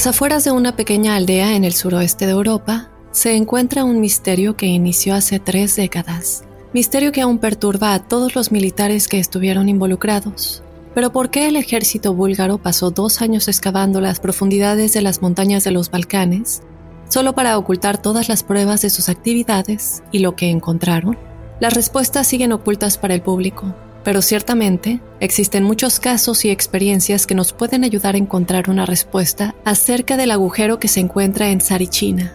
[0.00, 4.56] Las afueras de una pequeña aldea en el suroeste de Europa, se encuentra un misterio
[4.56, 6.42] que inició hace tres décadas.
[6.72, 10.62] Misterio que aún perturba a todos los militares que estuvieron involucrados.
[10.94, 15.64] Pero ¿por qué el ejército búlgaro pasó dos años excavando las profundidades de las montañas
[15.64, 16.62] de los Balcanes,
[17.10, 21.18] solo para ocultar todas las pruebas de sus actividades y lo que encontraron?
[21.60, 27.34] Las respuestas siguen ocultas para el público, pero ciertamente existen muchos casos y experiencias que
[27.34, 32.32] nos pueden ayudar a encontrar una respuesta acerca del agujero que se encuentra en Sarichina,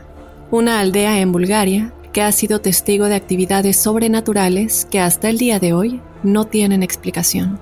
[0.51, 5.59] una aldea en Bulgaria que ha sido testigo de actividades sobrenaturales que hasta el día
[5.59, 7.59] de hoy no tienen explicación.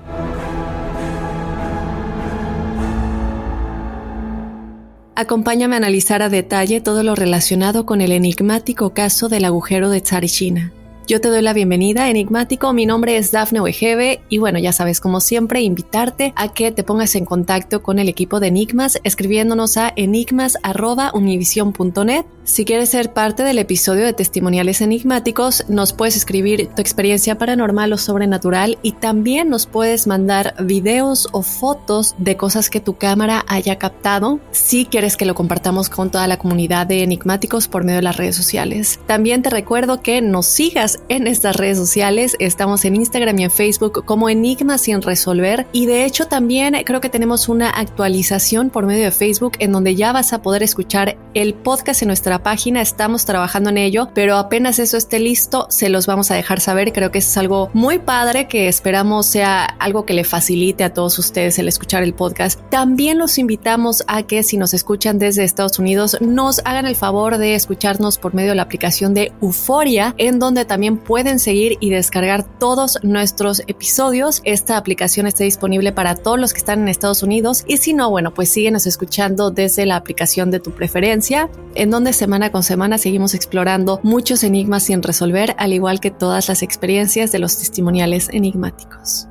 [5.16, 10.00] Acompáñame a analizar a detalle todo lo relacionado con el enigmático caso del agujero de
[10.00, 10.72] Tsarichina
[11.06, 12.72] yo te doy la bienvenida, Enigmático.
[12.72, 16.82] Mi nombre es Dafne Wegebe y bueno, ya sabes, como siempre, invitarte a que te
[16.82, 22.24] pongas en contacto con el equipo de Enigmas escribiéndonos a enigmas.univision.net.
[22.46, 27.90] Si quieres ser parte del episodio de Testimoniales Enigmáticos, nos puedes escribir tu experiencia paranormal
[27.94, 33.46] o sobrenatural y también nos puedes mandar videos o fotos de cosas que tu cámara
[33.48, 37.96] haya captado si quieres que lo compartamos con toda la comunidad de enigmáticos por medio
[37.96, 39.00] de las redes sociales.
[39.06, 42.36] También te recuerdo que nos sigas en estas redes sociales.
[42.40, 45.66] Estamos en Instagram y en Facebook como Enigmas sin resolver.
[45.72, 49.94] Y de hecho también creo que tenemos una actualización por medio de Facebook en donde
[49.94, 52.80] ya vas a poder escuchar el podcast en nuestra página.
[52.80, 56.92] Estamos trabajando en ello, pero apenas eso esté listo, se los vamos a dejar saber.
[56.92, 61.18] Creo que es algo muy padre que esperamos sea algo que le facilite a todos
[61.18, 62.60] ustedes el escuchar el podcast.
[62.70, 67.38] También los invitamos a que si nos escuchan desde Estados Unidos, nos hagan el favor
[67.38, 71.90] de escucharnos por medio de la aplicación de Euforia, en donde también pueden seguir y
[71.90, 74.40] descargar todos nuestros episodios.
[74.44, 78.10] Esta aplicación está disponible para todos los que están en Estados Unidos y si no,
[78.10, 82.96] bueno, pues síguenos escuchando desde la aplicación de tu preferencia, en donde semana con semana
[82.96, 88.30] seguimos explorando muchos enigmas sin resolver, al igual que todas las experiencias de los testimoniales
[88.32, 89.28] enigmáticos.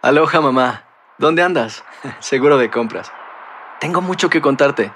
[0.00, 0.84] Aloha mamá,
[1.18, 1.84] ¿dónde andas?
[2.20, 3.12] Seguro de compras.
[3.78, 4.90] Tengo mucho que contarte.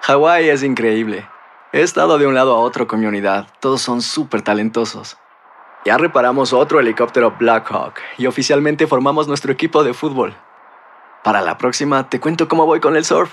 [0.00, 1.28] Hawái es increíble.
[1.72, 3.46] He estado de un lado a otro con mi unidad.
[3.60, 5.16] Todos son súper talentosos.
[5.84, 10.34] Ya reparamos otro helicóptero Blackhawk y oficialmente formamos nuestro equipo de fútbol.
[11.22, 13.32] Para la próxima te cuento cómo voy con el surf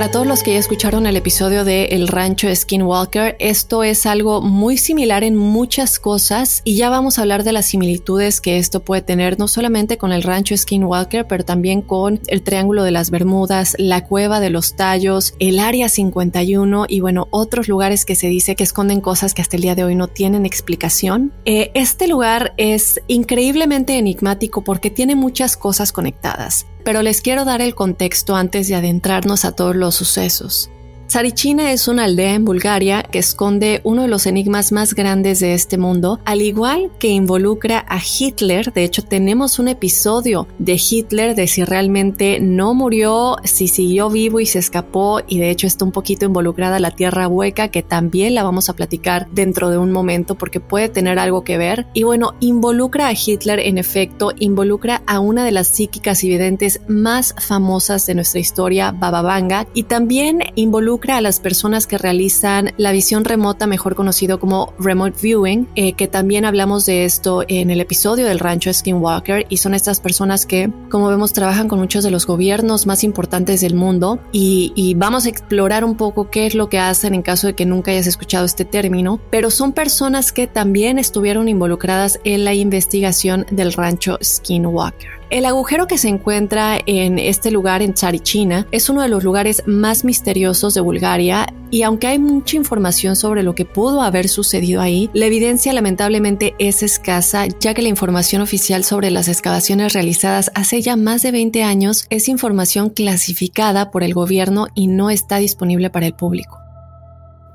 [0.00, 4.40] Para todos los que ya escucharon el episodio de El Rancho Skinwalker, esto es algo
[4.40, 8.80] muy similar en muchas cosas y ya vamos a hablar de las similitudes que esto
[8.80, 13.10] puede tener no solamente con el Rancho Skinwalker, pero también con el Triángulo de las
[13.10, 18.28] Bermudas, la Cueva de los Tallos, el Área 51 y bueno, otros lugares que se
[18.28, 21.30] dice que esconden cosas que hasta el día de hoy no tienen explicación.
[21.44, 27.60] Eh, este lugar es increíblemente enigmático porque tiene muchas cosas conectadas pero les quiero dar
[27.62, 30.70] el contexto antes de adentrarnos a todos los sucesos.
[31.10, 35.54] Sarichina es una aldea en Bulgaria que esconde uno de los enigmas más grandes de
[35.54, 38.72] este mundo, al igual que involucra a Hitler.
[38.72, 44.38] De hecho, tenemos un episodio de Hitler de si realmente no murió, si siguió vivo
[44.38, 48.36] y se escapó, y de hecho está un poquito involucrada la Tierra Hueca, que también
[48.36, 51.88] la vamos a platicar dentro de un momento porque puede tener algo que ver.
[51.92, 56.82] Y bueno, involucra a Hitler en efecto, involucra a una de las psíquicas y videntes
[56.86, 62.72] más famosas de nuestra historia, Baba Vanga, y también involucra a las personas que realizan
[62.76, 67.70] la visión remota, mejor conocido como remote viewing, eh, que también hablamos de esto en
[67.70, 72.04] el episodio del rancho Skinwalker, y son estas personas que, como vemos, trabajan con muchos
[72.04, 76.46] de los gobiernos más importantes del mundo, y, y vamos a explorar un poco qué
[76.46, 79.72] es lo que hacen en caso de que nunca hayas escuchado este término, pero son
[79.72, 85.19] personas que también estuvieron involucradas en la investigación del rancho Skinwalker.
[85.30, 89.62] El agujero que se encuentra en este lugar en Charichina es uno de los lugares
[89.64, 94.80] más misteriosos de Bulgaria y aunque hay mucha información sobre lo que pudo haber sucedido
[94.80, 100.50] ahí, la evidencia lamentablemente es escasa ya que la información oficial sobre las excavaciones realizadas
[100.56, 105.36] hace ya más de 20 años es información clasificada por el gobierno y no está
[105.36, 106.59] disponible para el público.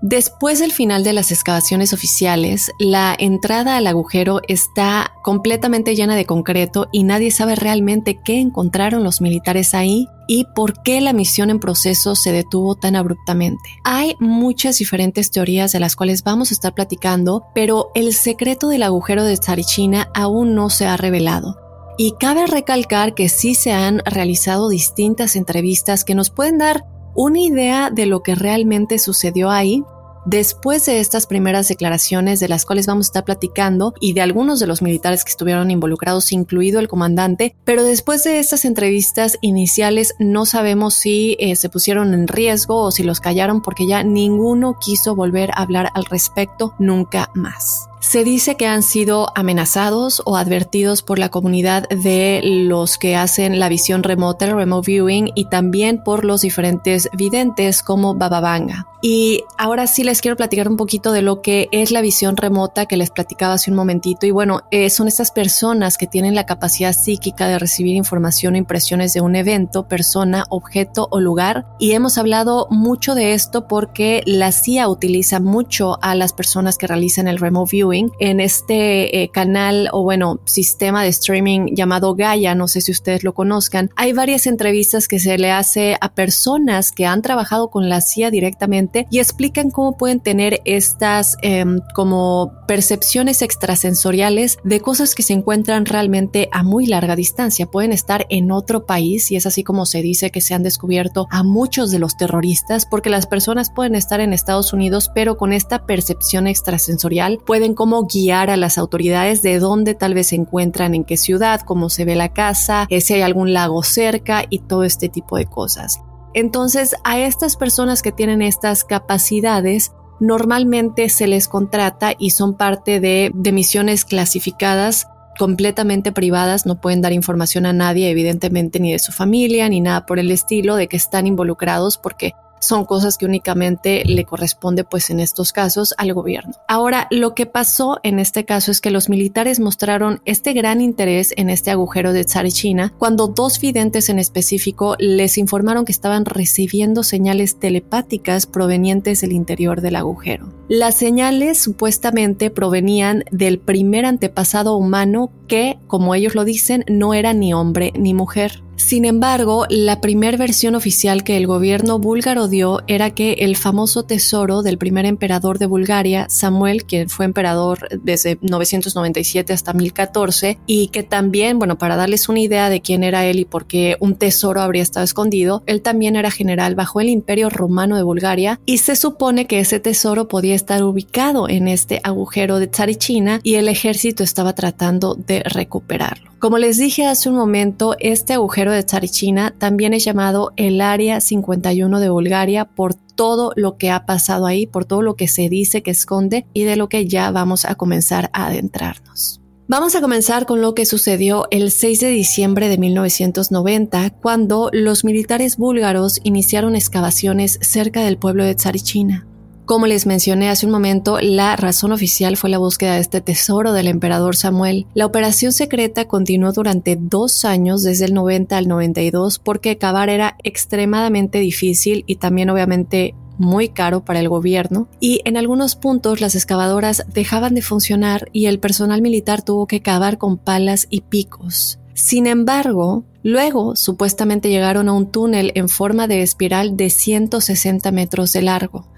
[0.07, 6.27] Después del final de las excavaciones oficiales, la entrada al agujero está completamente llena de
[6.27, 11.49] concreto y nadie sabe realmente qué encontraron los militares ahí y por qué la misión
[11.49, 13.67] en proceso se detuvo tan abruptamente.
[13.83, 18.83] Hay muchas diferentes teorías de las cuales vamos a estar platicando, pero el secreto del
[18.83, 21.57] agujero de Tsarichina aún no se ha revelado.
[21.97, 26.85] Y cabe recalcar que sí se han realizado distintas entrevistas que nos pueden dar
[27.15, 29.83] una idea de lo que realmente sucedió ahí,
[30.25, 34.59] Después de estas primeras declaraciones de las cuales vamos a estar platicando y de algunos
[34.59, 40.15] de los militares que estuvieron involucrados, incluido el comandante, pero después de estas entrevistas iniciales
[40.17, 44.77] no sabemos si eh, se pusieron en riesgo o si los callaron porque ya ninguno
[44.79, 47.87] quiso volver a hablar al respecto nunca más.
[48.07, 53.57] Se dice que han sido amenazados o advertidos por la comunidad de los que hacen
[53.59, 58.85] la visión remota, el remote viewing, y también por los diferentes videntes como Bababanga.
[59.01, 62.85] Y ahora sí les quiero platicar un poquito de lo que es la visión remota
[62.85, 64.25] que les platicaba hace un momentito.
[64.25, 68.57] Y bueno, eh, son estas personas que tienen la capacidad psíquica de recibir información o
[68.57, 71.67] impresiones de un evento, persona, objeto o lugar.
[71.77, 76.87] Y hemos hablado mucho de esto porque la CIA utiliza mucho a las personas que
[76.87, 82.55] realizan el remote viewing en este eh, canal o bueno, sistema de streaming llamado Gaia,
[82.55, 83.89] no sé si ustedes lo conozcan.
[83.95, 88.31] Hay varias entrevistas que se le hace a personas que han trabajado con la CIA
[88.31, 95.33] directamente y explican cómo pueden tener estas em, como percepciones extrasensoriales de cosas que se
[95.33, 97.65] encuentran realmente a muy larga distancia.
[97.65, 101.27] Pueden estar en otro país y es así como se dice que se han descubierto
[101.31, 105.53] a muchos de los terroristas porque las personas pueden estar en Estados Unidos pero con
[105.53, 110.95] esta percepción extrasensorial pueden cómo guiar a las autoridades de dónde tal vez se encuentran,
[110.95, 114.57] en qué ciudad, cómo se ve la casa, eh, si hay algún lago cerca y
[114.57, 116.01] todo este tipo de cosas.
[116.33, 122.99] Entonces, a estas personas que tienen estas capacidades, normalmente se les contrata y son parte
[122.99, 125.05] de, de misiones clasificadas
[125.37, 130.07] completamente privadas, no pueden dar información a nadie, evidentemente, ni de su familia, ni nada
[130.07, 135.09] por el estilo, de que están involucrados, porque son cosas que únicamente le corresponde pues
[135.09, 136.53] en estos casos al gobierno.
[136.67, 141.33] Ahora, lo que pasó en este caso es que los militares mostraron este gran interés
[141.37, 147.03] en este agujero de Tsarichina cuando dos videntes en específico les informaron que estaban recibiendo
[147.03, 150.53] señales telepáticas provenientes del interior del agujero.
[150.67, 157.33] Las señales supuestamente provenían del primer antepasado humano que, como ellos lo dicen, no era
[157.33, 158.64] ni hombre ni mujer.
[158.77, 164.03] Sin embargo, la primera versión oficial que el gobierno búlgaro dio era que el famoso
[164.03, 170.87] tesoro del primer emperador de Bulgaria, Samuel, quien fue emperador desde 997 hasta 1014, y
[170.89, 174.15] que también, bueno, para darles una idea de quién era él y por qué un
[174.15, 178.79] tesoro habría estado escondido, él también era general bajo el imperio romano de Bulgaria y
[178.79, 183.69] se supone que ese tesoro podía estar ubicado en este agujero de Tsarichina y el
[183.69, 186.34] ejército estaba tratando de recuperarlo.
[186.39, 191.21] Como les dije hace un momento, este agujero de Tsarichina también es llamado el Área
[191.21, 195.49] 51 de Bulgaria por todo lo que ha pasado ahí, por todo lo que se
[195.49, 199.41] dice que esconde y de lo que ya vamos a comenzar a adentrarnos.
[199.67, 205.03] Vamos a comenzar con lo que sucedió el 6 de diciembre de 1990, cuando los
[205.03, 209.25] militares búlgaros iniciaron excavaciones cerca del pueblo de Tsarichina.
[209.65, 213.73] Como les mencioné hace un momento, la razón oficial fue la búsqueda de este tesoro
[213.73, 214.85] del emperador Samuel.
[214.93, 220.37] La operación secreta continuó durante dos años, desde el 90 al 92, porque cavar era
[220.43, 226.35] extremadamente difícil y también obviamente muy caro para el gobierno y en algunos puntos las
[226.35, 231.79] excavadoras dejaban de funcionar y el personal militar tuvo que cavar con palas y picos.
[231.95, 238.31] Sin embargo, luego supuestamente llegaron a un túnel en forma de espiral de 160 metros
[238.31, 238.94] de largo.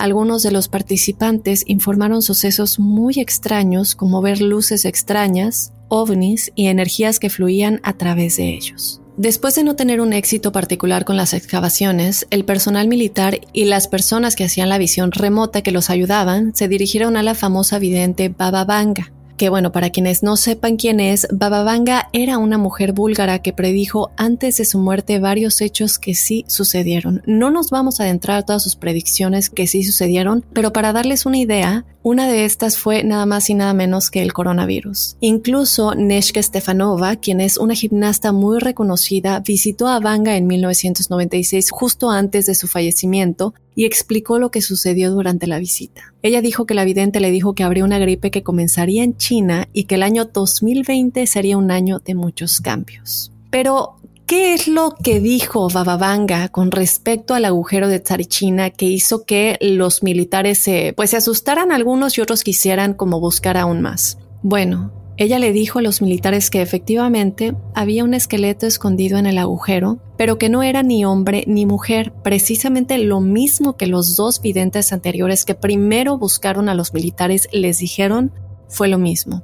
[0.00, 7.18] Algunos de los participantes informaron sucesos muy extraños como ver luces extrañas, ovnis y energías
[7.18, 9.02] que fluían a través de ellos.
[9.18, 13.88] Después de no tener un éxito particular con las excavaciones, el personal militar y las
[13.88, 18.30] personas que hacían la visión remota que los ayudaban se dirigieron a la famosa vidente
[18.30, 22.92] Baba Vanga, que bueno, para quienes no sepan quién es, Baba Vanga era una mujer
[22.92, 27.22] búlgara que predijo antes de su muerte varios hechos que sí sucedieron.
[27.24, 31.24] No nos vamos a adentrar a todas sus predicciones que sí sucedieron, pero para darles
[31.24, 35.16] una idea, una de estas fue nada más y nada menos que el coronavirus.
[35.20, 42.10] Incluso Neshka Stefanova, quien es una gimnasta muy reconocida, visitó a Vanga en 1996 justo
[42.10, 46.14] antes de su fallecimiento y explicó lo que sucedió durante la visita.
[46.22, 49.68] Ella dijo que la vidente le dijo que habría una gripe que comenzaría en China
[49.72, 53.32] y que el año 2020 sería un año de muchos cambios.
[53.50, 53.99] Pero,
[54.30, 59.58] ¿qué es lo que dijo Bababanga con respecto al agujero de Tsarichina que hizo que
[59.60, 64.18] los militares se, pues, se asustaran algunos y otros quisieran como buscar aún más?
[64.44, 69.36] Bueno, ella le dijo a los militares que efectivamente había un esqueleto escondido en el
[69.36, 74.40] agujero, pero que no era ni hombre ni mujer, precisamente lo mismo que los dos
[74.40, 78.30] videntes anteriores que primero buscaron a los militares les dijeron
[78.68, 79.42] fue lo mismo.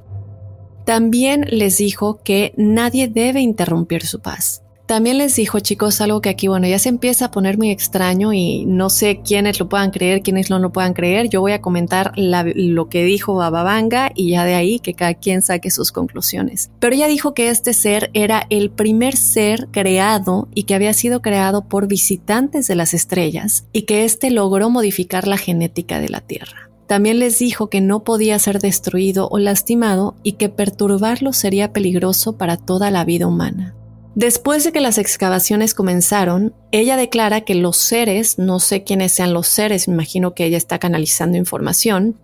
[0.84, 6.28] También les dijo que nadie debe interrumpir su paz, también les dijo, chicos, algo que
[6.28, 9.90] aquí, bueno, ya se empieza a poner muy extraño y no sé quiénes lo puedan
[9.90, 11.28] creer, quiénes no lo puedan creer.
[11.28, 15.42] Yo voy a comentar lo que dijo Bababanga y ya de ahí que cada quien
[15.42, 16.70] saque sus conclusiones.
[16.78, 21.20] Pero ella dijo que este ser era el primer ser creado y que había sido
[21.20, 26.20] creado por visitantes de las estrellas y que éste logró modificar la genética de la
[26.20, 26.70] Tierra.
[26.86, 32.36] También les dijo que no podía ser destruido o lastimado y que perturbarlo sería peligroso
[32.36, 33.74] para toda la vida humana.
[34.16, 39.34] Después de que las excavaciones comenzaron, ella declara que los seres, no sé quiénes sean
[39.34, 42.18] los seres, me imagino que ella está canalizando información,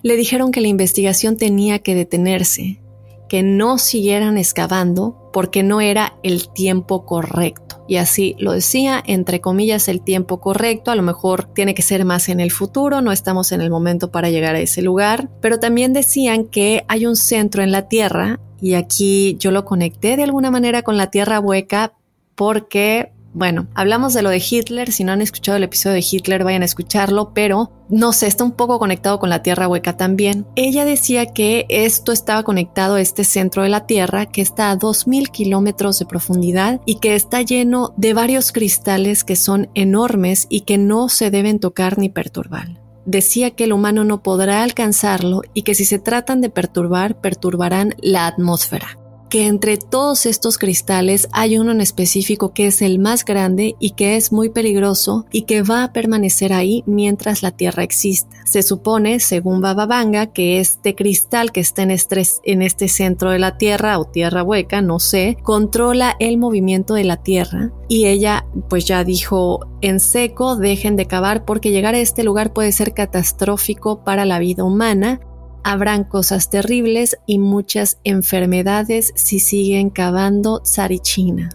[0.00, 2.80] le dijeron que la investigación tenía que detenerse,
[3.28, 7.84] que no siguieran excavando porque no era el tiempo correcto.
[7.86, 12.06] Y así lo decía, entre comillas, el tiempo correcto, a lo mejor tiene que ser
[12.06, 15.60] más en el futuro, no estamos en el momento para llegar a ese lugar, pero
[15.60, 20.22] también decían que hay un centro en la Tierra y aquí yo lo conecté de
[20.22, 21.92] alguna manera con la Tierra Hueca
[22.34, 24.90] porque, bueno, hablamos de lo de Hitler.
[24.90, 28.42] Si no han escuchado el episodio de Hitler, vayan a escucharlo, pero no sé, está
[28.42, 30.46] un poco conectado con la Tierra Hueca también.
[30.56, 34.78] Ella decía que esto estaba conectado a este centro de la Tierra que está a
[34.78, 40.62] 2.000 kilómetros de profundidad y que está lleno de varios cristales que son enormes y
[40.62, 45.62] que no se deben tocar ni perturbar decía que el humano no podrá alcanzarlo y
[45.62, 48.98] que si se tratan de perturbar, perturbarán la atmósfera
[49.34, 53.90] que entre todos estos cristales hay uno en específico que es el más grande y
[53.90, 58.36] que es muy peligroso y que va a permanecer ahí mientras la Tierra exista.
[58.44, 63.30] Se supone, según Baba Vanga, que este cristal que está en este, en este centro
[63.30, 68.06] de la Tierra o Tierra hueca, no sé, controla el movimiento de la Tierra y
[68.06, 72.70] ella pues ya dijo en seco, dejen de cavar porque llegar a este lugar puede
[72.70, 75.18] ser catastrófico para la vida humana
[75.64, 81.50] habrán cosas terribles y muchas enfermedades si siguen cavando Tsarichina.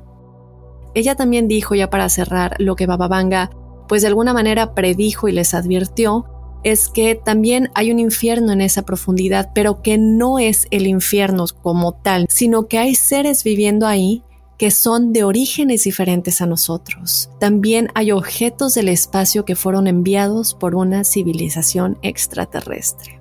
[0.95, 3.51] Ella también dijo, ya para cerrar, lo que Bababanga,
[3.87, 6.25] pues de alguna manera predijo y les advirtió,
[6.63, 11.45] es que también hay un infierno en esa profundidad, pero que no es el infierno
[11.61, 14.23] como tal, sino que hay seres viviendo ahí
[14.57, 17.29] que son de orígenes diferentes a nosotros.
[17.39, 23.18] También hay objetos del espacio que fueron enviados por una civilización extraterrestre.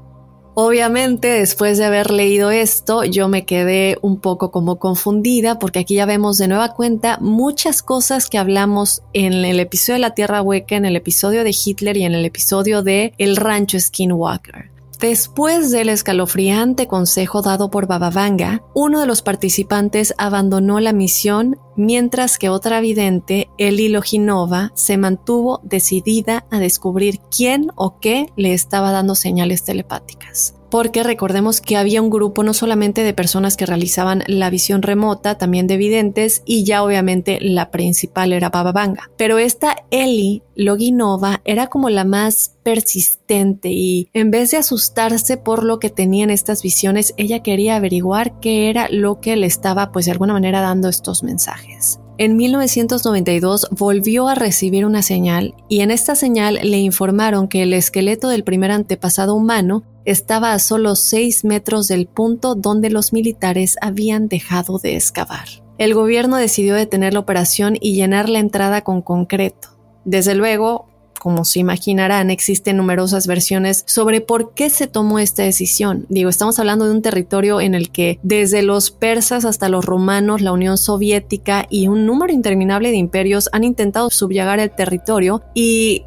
[0.61, 5.95] Obviamente, después de haber leído esto, yo me quedé un poco como confundida porque aquí
[5.95, 10.43] ya vemos de nueva cuenta muchas cosas que hablamos en el episodio de la Tierra
[10.43, 14.78] Hueca, en el episodio de Hitler y en el episodio de El Rancho Skinwalker.
[14.99, 22.37] Después del escalofriante consejo dado por Bababanga, uno de los participantes abandonó la misión mientras
[22.37, 28.91] que otra vidente, Eli Loginova, se mantuvo decidida a descubrir quién o qué le estaba
[28.91, 34.23] dando señales telepáticas porque recordemos que había un grupo no solamente de personas que realizaban
[34.27, 39.11] la visión remota, también de videntes, y ya obviamente la principal era Baba Vanga.
[39.17, 45.65] Pero esta Eli Loginova era como la más persistente y en vez de asustarse por
[45.65, 50.07] lo que tenían estas visiones, ella quería averiguar qué era lo que le estaba pues
[50.07, 52.01] de alguna manera dando estos mensajes.
[52.21, 57.73] En 1992 volvió a recibir una señal y en esta señal le informaron que el
[57.73, 63.77] esqueleto del primer antepasado humano estaba a solo 6 metros del punto donde los militares
[63.83, 65.47] habían dejado de excavar.
[65.77, 69.69] El gobierno decidió detener la operación y llenar la entrada con concreto.
[70.07, 70.87] Desde luego,
[71.19, 76.07] como se imaginarán, existen numerosas versiones sobre por qué se tomó esta decisión.
[76.09, 80.41] Digo, estamos hablando de un territorio en el que desde los persas hasta los romanos,
[80.41, 86.05] la Unión Soviética y un número interminable de imperios han intentado subyagar el territorio y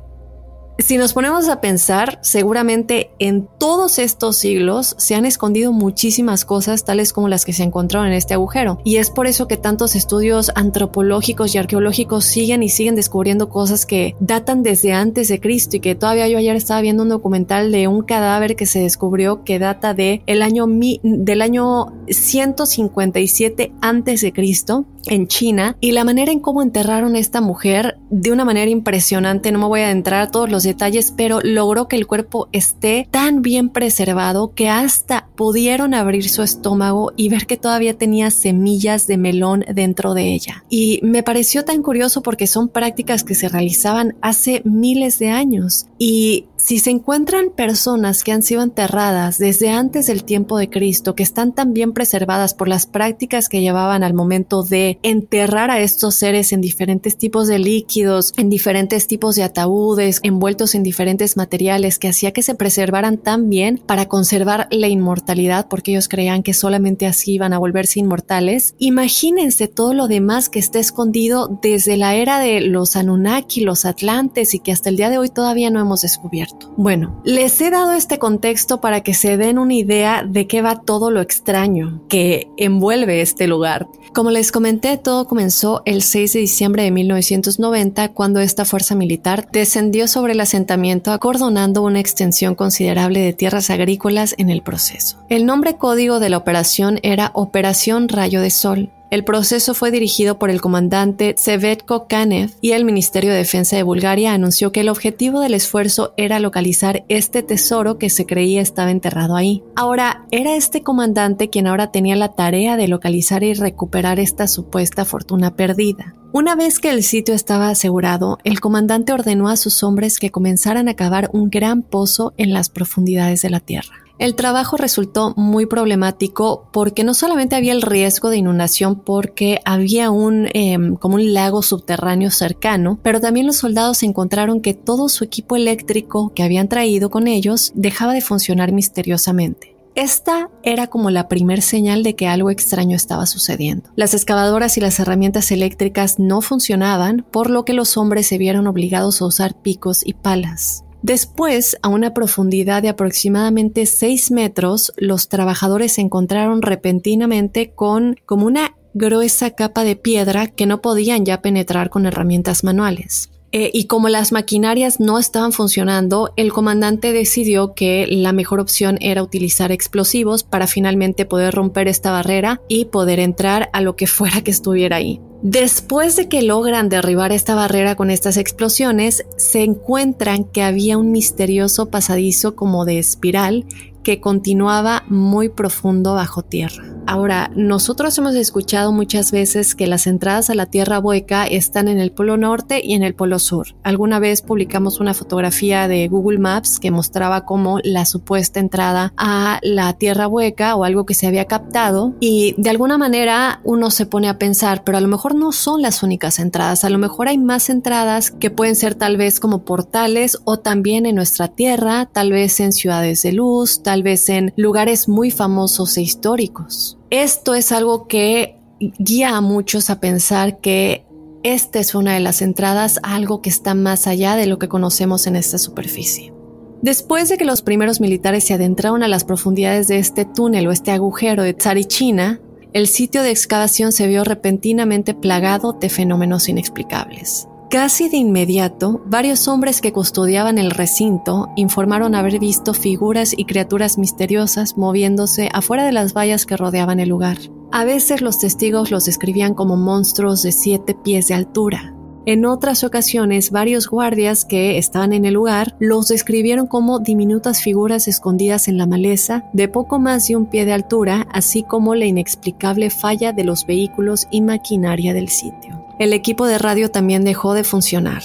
[0.82, 6.86] si nos ponemos a pensar, seguramente en todos estos siglos se han escondido muchísimas cosas
[6.86, 8.80] tales como las que se encontraron en este agujero.
[8.84, 13.86] Y es por eso que tantos estudios antropológicos y arqueológicos siguen y siguen descubriendo cosas
[13.86, 17.72] que datan desde antes de Cristo y que todavía yo ayer estaba viendo un documental
[17.72, 20.66] de un cadáver que se descubrió que data de el año
[21.04, 27.20] del año 157 antes de Cristo en China y la manera en cómo enterraron a
[27.20, 29.52] esta mujer de una manera impresionante.
[29.52, 33.08] No me voy a adentrar a todos los detalles, pero logró que el cuerpo esté
[33.12, 39.08] tan bien preservado que hasta pudieron abrir su estómago y ver que todavía tenía semillas
[39.08, 40.64] de melón dentro de ella.
[40.70, 45.88] Y me pareció tan curioso porque son prácticas que se realizaban hace miles de años
[45.98, 51.16] y si se encuentran personas que han sido enterradas desde antes del tiempo de Cristo,
[51.16, 55.82] que están tan bien preservadas por las prácticas que llevaban al momento de enterrar a
[55.82, 61.38] estos seres en diferentes tipos de líquidos, en diferentes tipos de ataúdes, envueltos en diferentes
[61.38, 66.44] materiales, que hacía que se preservaran tan bien para conservar la inmortalidad, porque ellos creían
[66.44, 71.98] que solamente así iban a volverse inmortales, imagínense todo lo demás que está escondido desde
[71.98, 75.70] la era de los Anunnaki, los Atlantes y que hasta el día de hoy todavía
[75.70, 76.74] no hemos descubierto.
[76.78, 80.82] Bueno, les he dado este contexto para que se den una idea de qué va
[80.82, 83.88] todo lo extraño que envuelve este lugar.
[84.14, 89.48] Como les comenté, todo comenzó el 6 de diciembre de 1990 cuando esta fuerza militar
[89.52, 95.18] descendió sobre el asentamiento acordonando una extensión considerable de tierras agrícolas en el proceso.
[95.30, 100.40] El nombre código de la operación era Operación Rayo de Sol el proceso fue dirigido
[100.40, 104.88] por el comandante Sevetko Kanev y el Ministerio de Defensa de Bulgaria anunció que el
[104.88, 109.64] objetivo del esfuerzo era localizar este tesoro que se creía estaba enterrado ahí.
[109.76, 115.04] Ahora, era este comandante quien ahora tenía la tarea de localizar y recuperar esta supuesta
[115.04, 116.16] fortuna perdida.
[116.32, 120.88] Una vez que el sitio estaba asegurado, el comandante ordenó a sus hombres que comenzaran
[120.88, 123.94] a cavar un gran pozo en las profundidades de la tierra.
[124.18, 130.12] El trabajo resultó muy problemático porque no solamente había el riesgo de inundación porque había
[130.12, 135.24] un em, como un lago subterráneo cercano, pero también los soldados encontraron que todo su
[135.24, 139.76] equipo eléctrico que habían traído con ellos dejaba de funcionar misteriosamente.
[139.94, 143.90] Esta era como la primer señal de que algo extraño estaba sucediendo.
[143.96, 148.68] Las excavadoras y las herramientas eléctricas no funcionaban, por lo que los hombres se vieron
[148.68, 150.86] obligados a usar picos y palas.
[151.02, 158.46] Después, a una profundidad de aproximadamente 6 metros, los trabajadores se encontraron repentinamente con como
[158.46, 163.31] una gruesa capa de piedra que no podían ya penetrar con herramientas manuales.
[163.54, 168.98] Eh, y como las maquinarias no estaban funcionando, el comandante decidió que la mejor opción
[169.02, 174.08] era utilizar explosivos para finalmente poder romper esta barrera y poder entrar a lo que
[174.08, 175.20] fuera que estuviera ahí.
[175.44, 181.12] Después de que logran derribar esta barrera con estas explosiones, se encuentran que había un
[181.12, 183.66] misterioso pasadizo como de espiral
[184.04, 186.84] que continuaba muy profundo bajo tierra.
[187.08, 192.00] Ahora, nosotros hemos escuchado muchas veces que las entradas a la Tierra Hueca están en
[192.00, 193.76] el Polo Norte y en el Polo Sur.
[193.84, 199.60] Alguna vez publicamos una fotografía de Google Maps que mostraba como la supuesta entrada a
[199.64, 204.06] la Tierra Hueca o algo que se había captado y de alguna manera uno se
[204.06, 207.28] pone a pensar, pero a lo mejor no son las únicas entradas, a lo mejor
[207.28, 212.06] hay más entradas que pueden ser tal vez como portales o también en nuestra Tierra,
[212.06, 216.98] tal vez en ciudades de luz, tal vez en lugares muy famosos e históricos.
[217.10, 221.06] Esto es algo que guía a muchos a pensar que
[221.44, 224.70] esta es una de las entradas a algo que está más allá de lo que
[224.70, 226.34] conocemos en esta superficie.
[226.82, 230.72] Después de que los primeros militares se adentraron a las profundidades de este túnel o
[230.72, 232.40] este agujero de Tsarichina,
[232.72, 237.50] el sitio de excavación se vio repentinamente plagado de fenómenos inexplicables.
[237.72, 243.98] Casi de inmediato, varios hombres que custodiaban el recinto informaron haber visto figuras y criaturas
[243.98, 247.38] misteriosas moviéndose afuera de las vallas que rodeaban el lugar.
[247.72, 251.96] A veces los testigos los describían como monstruos de siete pies de altura.
[252.26, 258.08] En otras ocasiones, varios guardias que estaban en el lugar los describieron como diminutas figuras
[258.08, 262.06] escondidas en la maleza de poco más de un pie de altura, así como la
[262.06, 267.54] inexplicable falla de los vehículos y maquinaria del sitio el equipo de radio también dejó
[267.54, 268.24] de funcionar.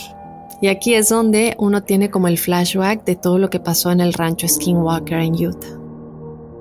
[0.62, 4.00] Y aquí es donde uno tiene como el flashback de todo lo que pasó en
[4.00, 5.85] el rancho Skinwalker en Utah.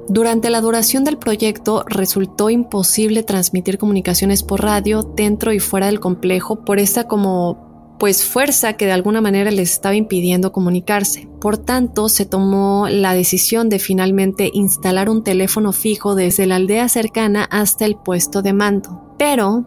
[0.07, 5.99] Durante la duración del proyecto resultó imposible transmitir comunicaciones por radio dentro y fuera del
[5.99, 7.65] complejo por esta como
[7.99, 11.27] pues fuerza que de alguna manera les estaba impidiendo comunicarse.
[11.39, 16.89] Por tanto, se tomó la decisión de finalmente instalar un teléfono fijo desde la aldea
[16.89, 19.15] cercana hasta el puesto de mando.
[19.17, 19.65] Pero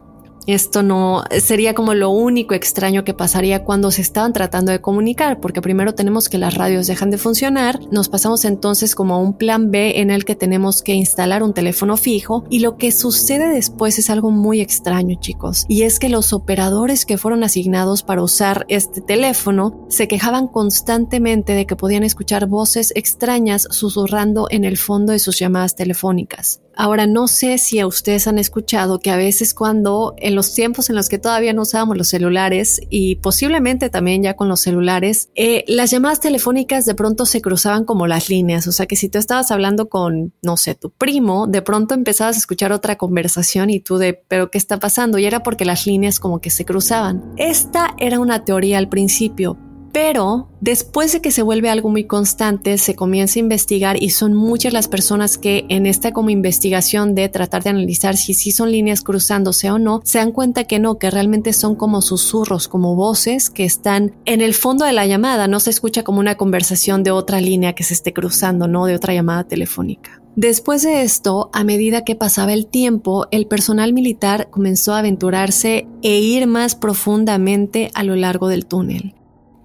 [0.54, 5.40] esto no sería como lo único extraño que pasaría cuando se estaban tratando de comunicar,
[5.40, 9.36] porque primero tenemos que las radios dejan de funcionar, nos pasamos entonces como a un
[9.36, 13.48] plan B en el que tenemos que instalar un teléfono fijo y lo que sucede
[13.48, 18.22] después es algo muy extraño chicos, y es que los operadores que fueron asignados para
[18.22, 24.76] usar este teléfono se quejaban constantemente de que podían escuchar voces extrañas susurrando en el
[24.76, 26.60] fondo de sus llamadas telefónicas.
[26.80, 30.88] Ahora no sé si a ustedes han escuchado que a veces cuando en los tiempos
[30.88, 35.28] en los que todavía no usábamos los celulares y posiblemente también ya con los celulares,
[35.34, 38.68] eh, las llamadas telefónicas de pronto se cruzaban como las líneas.
[38.68, 42.36] O sea que si tú estabas hablando con, no sé, tu primo, de pronto empezabas
[42.36, 45.18] a escuchar otra conversación y tú de, pero ¿qué está pasando?
[45.18, 47.32] Y era porque las líneas como que se cruzaban.
[47.36, 49.58] Esta era una teoría al principio,
[49.92, 54.34] pero después de que se vuelve algo muy constante, se comienza a investigar y son
[54.34, 58.70] muchas las personas que en esta como investigación de tratar de analizar si sí son
[58.70, 62.94] líneas cruzándose o no, se dan cuenta que no, que realmente son como susurros, como
[62.94, 67.02] voces que están en el fondo de la llamada, no se escucha como una conversación
[67.02, 70.20] de otra línea que se esté cruzando, no de otra llamada telefónica.
[70.36, 75.88] Después de esto, a medida que pasaba el tiempo, el personal militar comenzó a aventurarse
[76.02, 79.17] e ir más profundamente a lo largo del túnel.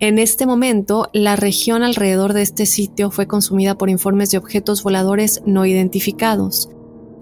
[0.04, 4.84] En este momento, la región alrededor de este sitio fue consumida por informes de objetos
[4.84, 6.70] voladores no identificados.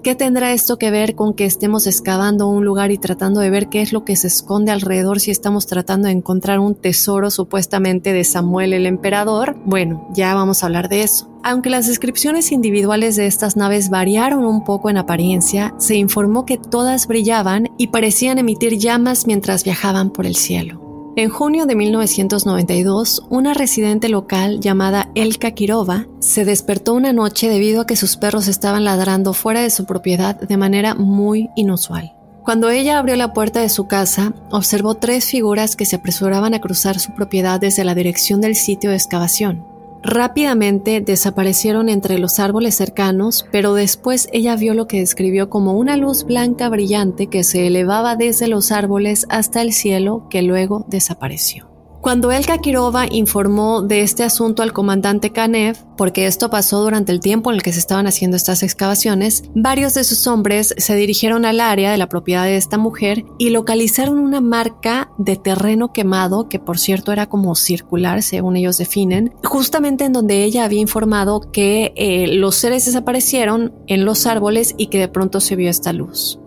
[0.02, 3.70] ¿Qué tendrá esto que ver con que estemos excavando un lugar y tratando de ver
[3.70, 8.14] qué es lo que se esconde alrededor si estamos tratando de encontrar un tesoro supuestamente
[8.14, 9.58] de Samuel el emperador?
[9.64, 11.30] Bueno, ya vamos a hablar de eso.
[11.44, 16.58] Aunque las descripciones individuales de estas naves variaron un poco en apariencia, se informó que
[16.58, 20.91] todas brillaban y parecían emitir llamas mientras viajaban por el cielo.
[21.22, 27.82] En junio de 1992, una residente local llamada Elka Kirova se despertó una noche debido
[27.82, 32.16] a que sus perros estaban ladrando fuera de su propiedad de manera muy inusual.
[32.44, 36.60] Cuando ella abrió la puerta de su casa, observó tres figuras que se apresuraban a
[36.60, 39.64] cruzar su propiedad desde la dirección del sitio de excavación.
[40.04, 45.96] Rápidamente desaparecieron entre los árboles cercanos, pero después ella vio lo que describió como una
[45.96, 51.71] luz blanca brillante que se elevaba desde los árboles hasta el cielo que luego desapareció.
[52.02, 57.20] Cuando Elka Kirova informó de este asunto al comandante Kanev, porque esto pasó durante el
[57.20, 61.46] tiempo en el que se estaban haciendo estas excavaciones, varios de sus hombres se dirigieron
[61.46, 66.50] al área de la propiedad de esta mujer y localizaron una marca de terreno quemado,
[66.50, 71.52] que por cierto era como circular, según ellos definen, justamente en donde ella había informado
[71.52, 75.94] que eh, los seres desaparecieron en los árboles y que de pronto se vio esta
[75.94, 76.41] luz.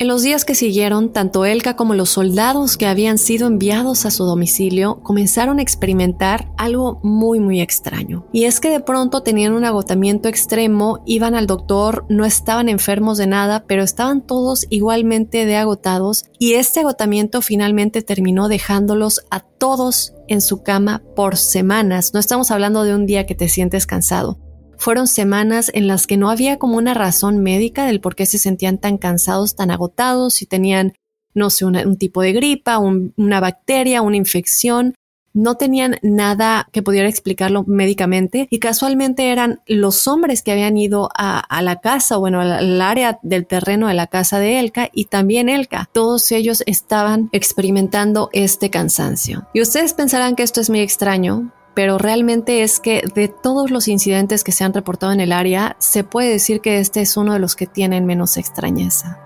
[0.00, 4.10] En los días que siguieron, tanto Elka como los soldados que habían sido enviados a
[4.10, 8.26] su domicilio comenzaron a experimentar algo muy muy extraño.
[8.32, 13.18] Y es que de pronto tenían un agotamiento extremo, iban al doctor, no estaban enfermos
[13.18, 19.40] de nada, pero estaban todos igualmente de agotados y este agotamiento finalmente terminó dejándolos a
[19.40, 22.14] todos en su cama por semanas.
[22.14, 24.38] No estamos hablando de un día que te sientes cansado
[24.80, 28.38] fueron semanas en las que no había como una razón médica del por qué se
[28.38, 30.94] sentían tan cansados, tan agotados, si tenían,
[31.34, 34.94] no sé, un tipo de gripa, una bacteria, una infección.
[35.32, 41.10] No tenían nada que pudiera explicarlo médicamente y casualmente eran los hombres que habían ido
[41.14, 45.50] a, la casa, bueno, al área del terreno de la casa de Elka y también
[45.50, 45.90] Elka.
[45.92, 49.46] Todos ellos estaban experimentando este cansancio.
[49.52, 53.88] Y ustedes pensarán que esto es muy extraño, pero realmente es que de todos los
[53.88, 57.32] incidentes que se han reportado en el área, se puede decir que este es uno
[57.32, 59.18] de los que tienen menos extrañeza.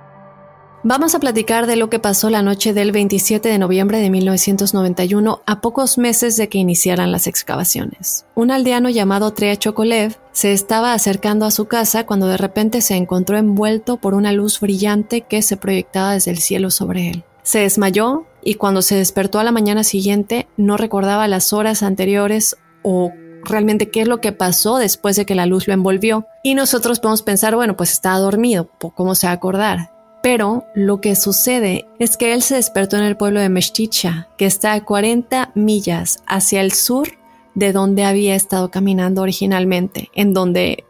[0.84, 5.42] Vamos a platicar de lo que pasó la noche del 27 de noviembre de 1991,
[5.44, 8.24] a pocos meses de que iniciaran las excavaciones.
[8.36, 12.94] Un aldeano llamado Trea Chokolev se estaba acercando a su casa cuando de repente se
[12.94, 17.24] encontró envuelto por una luz brillante que se proyectaba desde el cielo sobre él.
[17.44, 22.57] Se desmayó y cuando se despertó a la mañana siguiente no recordaba las horas anteriores
[22.83, 23.12] o
[23.44, 26.26] realmente qué es lo que pasó después de que la luz lo envolvió.
[26.42, 29.92] Y nosotros podemos pensar, bueno, pues estaba dormido, ¿cómo se va a acordar?
[30.22, 34.46] Pero lo que sucede es que él se despertó en el pueblo de Meshticha, que
[34.46, 37.09] está a 40 millas hacia el sur
[37.54, 40.85] de donde había estado caminando originalmente, en donde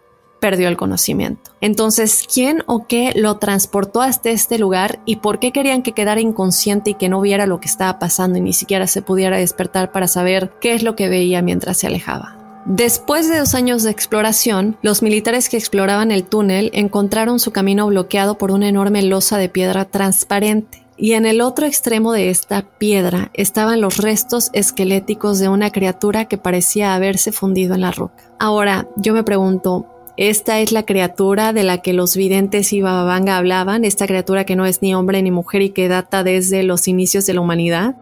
[0.45, 1.53] perdió el conocimiento.
[1.63, 6.21] Entonces, ¿quién o qué lo transportó hasta este lugar y por qué querían que quedara
[6.21, 9.91] inconsciente y que no viera lo que estaba pasando y ni siquiera se pudiera despertar
[9.91, 12.61] para saber qué es lo que veía mientras se alejaba?
[12.67, 17.87] Después de dos años de exploración, los militares que exploraban el túnel encontraron su camino
[17.87, 20.85] bloqueado por una enorme losa de piedra transparente.
[20.99, 26.27] Y en el otro extremo de esta piedra estaban los restos esqueléticos de una criatura
[26.27, 28.25] que parecía haberse fundido en la roca.
[28.39, 33.37] Ahora, yo me pregunto, ¿esta es la criatura de la que los videntes y Bababanga
[33.37, 33.85] hablaban?
[33.85, 37.27] ¿Esta criatura que no es ni hombre ni mujer y que data desde los inicios
[37.27, 37.96] de la humanidad?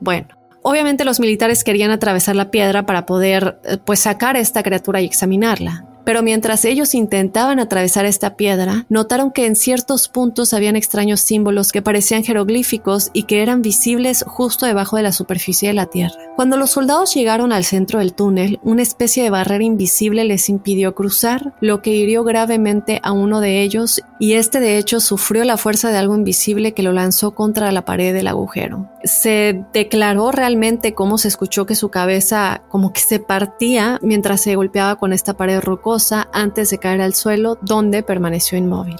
[0.00, 4.62] Bueno, Obviamente los militares querían atravesar la piedra para poder eh, pues sacar a esta
[4.62, 5.86] criatura y examinarla.
[6.08, 11.70] Pero mientras ellos intentaban atravesar esta piedra, notaron que en ciertos puntos habían extraños símbolos
[11.70, 16.16] que parecían jeroglíficos y que eran visibles justo debajo de la superficie de la tierra.
[16.34, 20.94] Cuando los soldados llegaron al centro del túnel, una especie de barrera invisible les impidió
[20.94, 25.58] cruzar, lo que hirió gravemente a uno de ellos y este de hecho sufrió la
[25.58, 28.88] fuerza de algo invisible que lo lanzó contra la pared del agujero.
[29.04, 34.56] Se declaró realmente cómo se escuchó que su cabeza como que se partía mientras se
[34.56, 35.97] golpeaba con esta pared rocosa
[36.32, 38.96] antes de caer al suelo, donde permaneció inmóvil.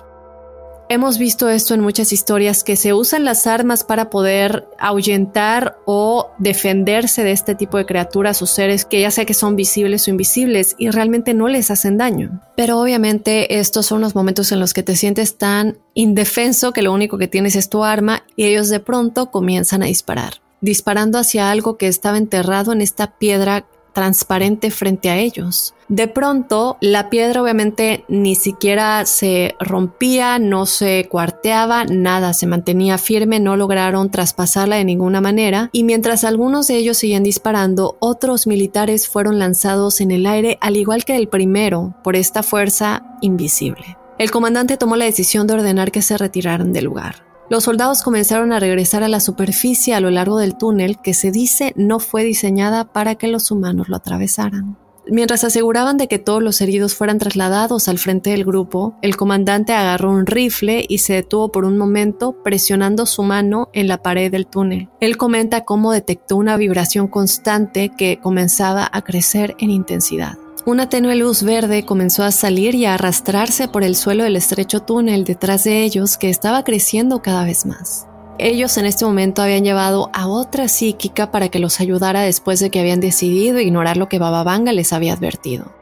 [0.91, 6.31] Hemos visto esto en muchas historias que se usan las armas para poder ahuyentar o
[6.39, 10.11] defenderse de este tipo de criaturas o seres que ya sea que son visibles o
[10.11, 12.41] invisibles y realmente no les hacen daño.
[12.57, 16.95] Pero obviamente estos son los momentos en los que te sientes tan indefenso que lo
[16.95, 21.51] único que tienes es tu arma y ellos de pronto comienzan a disparar, disparando hacia
[21.51, 23.67] algo que estaba enterrado en esta piedra
[23.99, 25.75] transparente frente a ellos.
[25.89, 32.97] De pronto, la piedra obviamente ni siquiera se rompía, no se cuarteaba, nada, se mantenía
[32.97, 38.47] firme, no lograron traspasarla de ninguna manera, y mientras algunos de ellos seguían disparando, otros
[38.47, 43.97] militares fueron lanzados en el aire, al igual que el primero, por esta fuerza invisible.
[44.19, 47.28] El comandante tomó la decisión de ordenar que se retiraran del lugar.
[47.51, 51.31] Los soldados comenzaron a regresar a la superficie a lo largo del túnel que se
[51.31, 54.77] dice no fue diseñada para que los humanos lo atravesaran.
[55.11, 59.73] Mientras aseguraban de que todos los heridos fueran trasladados al frente del grupo, el comandante
[59.73, 64.31] agarró un rifle y se detuvo por un momento presionando su mano en la pared
[64.31, 64.91] del túnel.
[65.01, 70.37] Él comenta cómo detectó una vibración constante que comenzaba a crecer en intensidad.
[70.69, 74.81] Una tenue luz verde comenzó a salir y a arrastrarse por el suelo del estrecho
[74.81, 78.07] túnel detrás de ellos que estaba creciendo cada vez más.
[78.37, 82.69] Ellos en este momento habían llevado a otra psíquica para que los ayudara después de
[82.69, 85.73] que habían decidido ignorar lo que Bababanga les había advertido.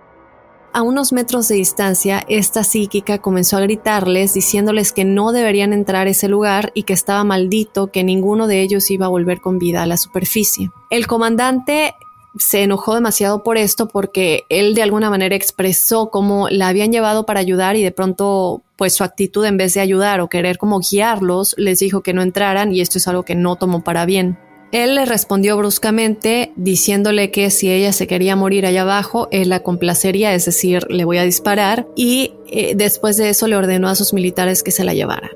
[0.73, 6.07] A unos metros de distancia, esta psíquica comenzó a gritarles diciéndoles que no deberían entrar
[6.07, 9.59] a ese lugar y que estaba maldito, que ninguno de ellos iba a volver con
[9.59, 10.71] vida a la superficie.
[10.91, 11.96] El comandante
[12.39, 17.27] se enojó demasiado por esto porque él de alguna manera expresó cómo la habían llevado
[17.27, 20.81] para ayudar y de pronto pues su actitud en vez de ayudar o querer como
[20.81, 24.39] guiarlos les dijo que no entraran y esto es algo que no tomó para bien.
[24.73, 29.63] Él le respondió bruscamente diciéndole que si ella se quería morir allá abajo, él la
[29.63, 33.95] complacería, es decir, le voy a disparar y eh, después de eso le ordenó a
[33.95, 35.31] sus militares que se la llevaran.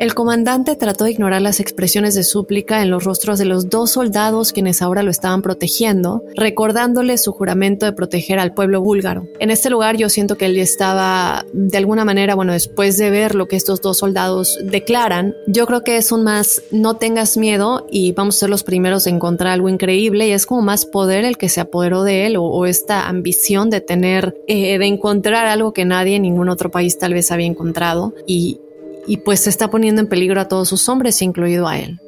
[0.00, 3.90] El comandante trató de ignorar las expresiones de súplica en los rostros de los dos
[3.90, 9.28] soldados quienes ahora lo estaban protegiendo, recordándole su juramento de proteger al pueblo búlgaro.
[9.40, 13.34] En este lugar yo siento que él estaba, de alguna manera, bueno, después de ver
[13.34, 17.86] lo que estos dos soldados declaran, yo creo que es un más no tengas miedo
[17.90, 21.26] y vamos a ser los primeros de encontrar algo increíble y es como más poder
[21.26, 25.74] el que se apoderó de él o, esta ambición de tener, eh, de encontrar algo
[25.74, 28.60] que nadie en ningún otro país tal vez había encontrado y
[29.06, 32.00] y pues está poniendo en peligro a todos sus hombres, incluido a él.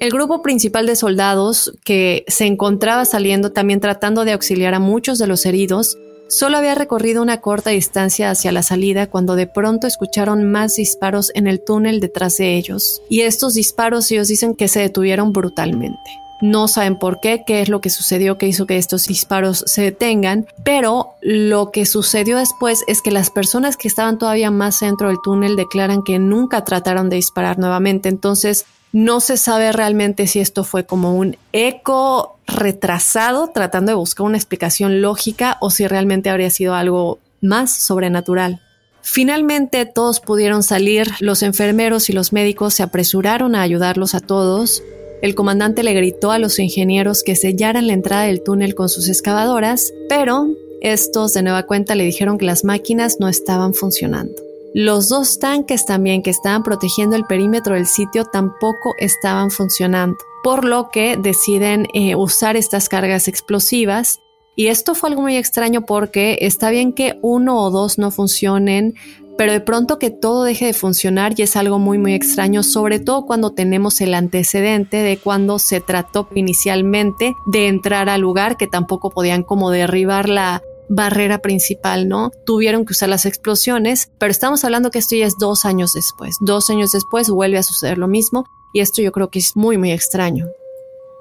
[0.00, 5.18] El grupo principal de soldados, que se encontraba saliendo también tratando de auxiliar a muchos
[5.18, 5.96] de los heridos,
[6.28, 11.32] solo había recorrido una corta distancia hacia la salida cuando de pronto escucharon más disparos
[11.34, 15.98] en el túnel detrás de ellos, y estos disparos ellos dicen que se detuvieron brutalmente.
[16.40, 19.82] No saben por qué, qué es lo que sucedió que hizo que estos disparos se
[19.82, 25.08] detengan, pero lo que sucedió después es que las personas que estaban todavía más dentro
[25.08, 28.08] del túnel declaran que nunca trataron de disparar nuevamente.
[28.08, 34.24] Entonces, no se sabe realmente si esto fue como un eco retrasado tratando de buscar
[34.24, 38.60] una explicación lógica o si realmente habría sido algo más sobrenatural.
[39.02, 44.82] Finalmente todos pudieron salir, los enfermeros y los médicos se apresuraron a ayudarlos a todos.
[45.20, 49.08] El comandante le gritó a los ingenieros que sellaran la entrada del túnel con sus
[49.08, 50.48] excavadoras, pero
[50.80, 54.34] estos de nueva cuenta le dijeron que las máquinas no estaban funcionando.
[54.74, 60.64] Los dos tanques también que estaban protegiendo el perímetro del sitio tampoco estaban funcionando, por
[60.64, 64.20] lo que deciden eh, usar estas cargas explosivas.
[64.54, 68.94] Y esto fue algo muy extraño porque está bien que uno o dos no funcionen,
[69.38, 72.98] pero de pronto que todo deje de funcionar y es algo muy muy extraño, sobre
[72.98, 78.66] todo cuando tenemos el antecedente de cuando se trató inicialmente de entrar al lugar que
[78.66, 82.30] tampoco podían como derribar la, barrera principal, ¿no?
[82.46, 86.36] Tuvieron que usar las explosiones, pero estamos hablando que esto ya es dos años después.
[86.40, 89.76] Dos años después vuelve a suceder lo mismo y esto yo creo que es muy,
[89.78, 90.46] muy extraño.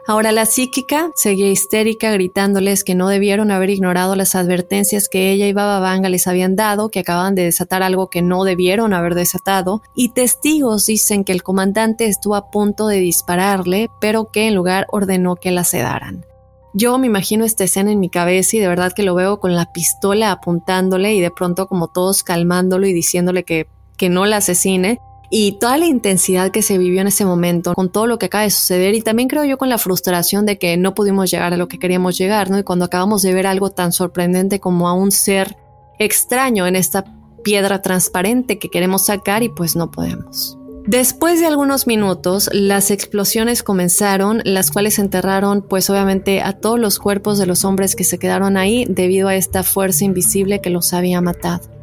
[0.10, 5.48] Ahora la psíquica seguía histérica gritándoles que no debieron haber ignorado las advertencias que ella
[5.48, 9.16] y Baba Vanga les habían dado, que acaban de desatar algo que no debieron haber
[9.16, 14.56] desatado, y testigos dicen que el comandante estuvo a punto de dispararle, pero que en
[14.56, 16.26] lugar ordenó que la sedaran.
[16.74, 19.56] Yo me imagino esta escena en mi cabeza y de verdad que lo veo con
[19.56, 23.68] la pistola apuntándole y de pronto como todos calmándolo y diciéndole que,
[23.98, 25.02] que no la asesine.
[25.30, 28.44] Y toda la intensidad que se vivió en ese momento, con todo lo que acaba
[28.44, 31.58] de suceder, y también creo yo con la frustración de que no pudimos llegar a
[31.58, 32.58] lo que queríamos llegar, ¿no?
[32.58, 35.58] Y cuando acabamos de ver algo tan sorprendente como a un ser
[36.00, 37.04] extraño en esta
[37.44, 40.58] piedra transparente que queremos sacar y pues no podemos.
[40.88, 46.98] Después de algunos minutos, las explosiones comenzaron, las cuales enterraron pues obviamente a todos los
[46.98, 50.94] cuerpos de los hombres que se quedaron ahí debido a esta fuerza invisible que los
[50.94, 51.77] había matado.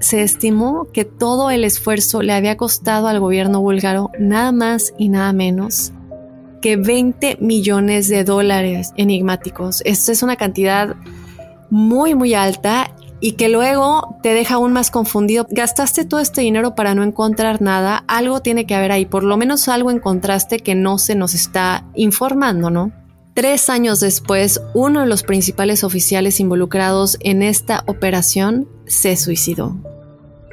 [0.00, 5.08] Se estimó que todo el esfuerzo le había costado al gobierno búlgaro nada más y
[5.08, 5.92] nada menos
[6.60, 9.82] que 20 millones de dólares enigmáticos.
[9.84, 10.96] Esta es una cantidad
[11.70, 15.46] muy muy alta y que luego te deja aún más confundido.
[15.50, 19.36] Gastaste todo este dinero para no encontrar nada, algo tiene que haber ahí, por lo
[19.36, 22.92] menos algo encontraste que no se nos está informando, ¿no?
[23.40, 29.78] Tres años después, uno de los principales oficiales involucrados en esta operación se suicidó.